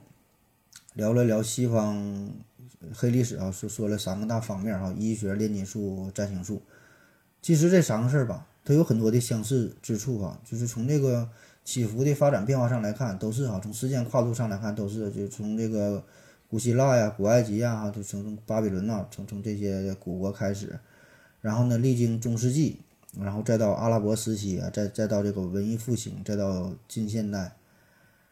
[0.95, 2.31] 聊了聊西方
[2.95, 6.63] 黑历史啊，说说了三个大方面哈，医学、炼金术、占星术。
[7.43, 11.29] 其实这三个事儿吧，它有很多的相似之处啊，就是从这个
[11.63, 16.03] 起伏的发展变化上来看，都是哈，从时间跨度上来看，都是就从这个
[16.49, 20.79] 古希腊呀、古埃及呀，就从巴比伦呐，从从这些古国开始，
[21.39, 22.79] 然后呢，历经中世纪，
[23.19, 27.53] 然后再到阿拉伯时期啊，再再到这个文艺复兴，再到近现代。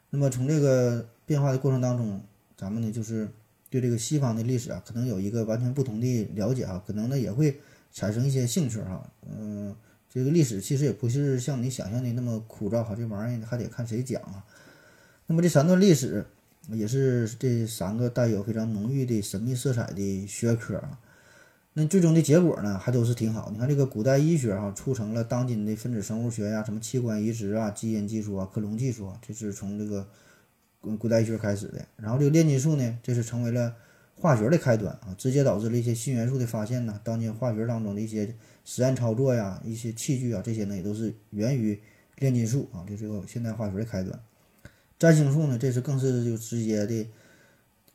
[0.10, 2.22] 那么从这个变化的过程当中，
[2.58, 3.30] 咱们呢就是
[3.70, 7.60] 对这个西方的历史啊，可能有一个完全不同的了解哈，可能呢也会
[7.94, 9.08] 产生一些兴趣哈。
[9.30, 9.76] 嗯，
[10.12, 14.43] 这个历史其实也不是像你想象的那么枯燥哈，这玩意儿还得看谁讲啊。
[15.28, 16.26] 那么这三段历史
[16.70, 20.99] 也是这三个带有非常浓郁的神秘色彩的学科啊。
[21.74, 23.51] 那最终的结果呢，还都是挺好。
[23.53, 30.07] 你看这个古代医学哈，促成了当今的分子生物学呀，什么器官移植啊、基因技术啊、克隆技术啊，这是从这个
[30.82, 31.86] 古古代医学开始的。
[31.97, 33.76] 然后这个炼金术呢，这是成为了
[34.20, 37.00] 化学的开端啊，直接导致了一些新元素的发现呢。
[37.04, 41.80] 当今化学当中的一些实验操作呀、一些器具啊，这些呢也都是源于
[42.18, 44.20] 炼金术啊，这是个现代化学的开端。
[45.00, 47.08] 占星术呢，这是更是就直接的。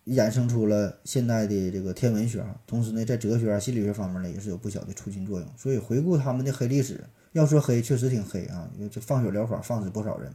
[0.06, 5.48] 衍生出了现代的这个天文学，同时呢，在哲学啊、心理学方面呢，也是有不小的促进作用。
[5.56, 7.02] 所以回顾他们的黑历史，
[7.32, 8.68] 要说黑，确实挺黑啊！
[8.76, 10.30] 因为这放血疗法放死不少人，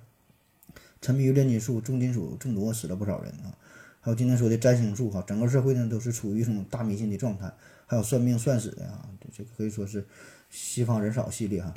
[1.01, 3.53] 沉迷于炼金术、重金属中毒死了不少人啊。
[4.09, 7.53] 还有今天说的占星术哈，整个社会呢都是处于一种大迷信的状态。
[7.85, 10.03] 还有算命算死的啊，这个可以说是
[10.49, 11.71] 西方人少系列哈。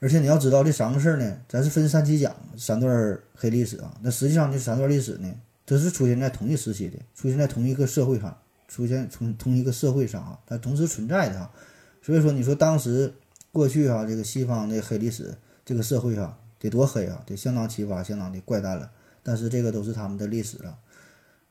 [0.00, 3.94] 而且你要知道这三个事儿呢，咱是分三期讲三段黑历史啊。
[4.00, 5.30] 那实际上这三段历史呢？
[5.66, 8.34] 都是出现在同一时期的，出现在同一个社会上，
[8.66, 11.52] 出现从同一个社会上啊，它同时存在的啊。
[12.00, 13.12] 所以说，你说当时
[13.52, 18.90] 过去啊，这个西方的黑历史，这个社会啊，得多黑啊，得相当奇葩，相当的怪诞了。
[19.22, 20.78] 但是这个都是他们的历史了。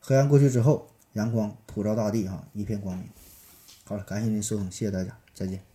[0.08, 3.06] 黑暗过去之后，阳光普照大地啊，一片光明。
[3.84, 5.67] 好了，感谢您收听，谢谢大家，再见。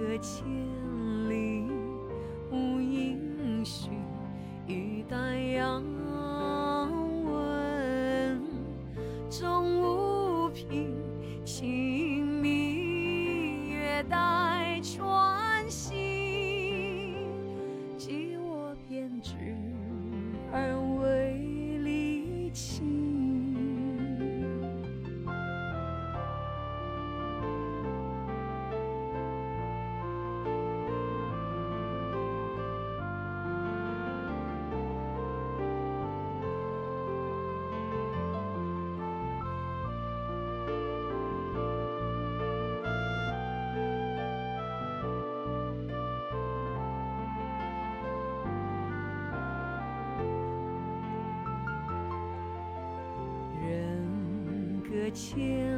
[0.00, 0.79] 搁浅。
[55.12, 55.69] 千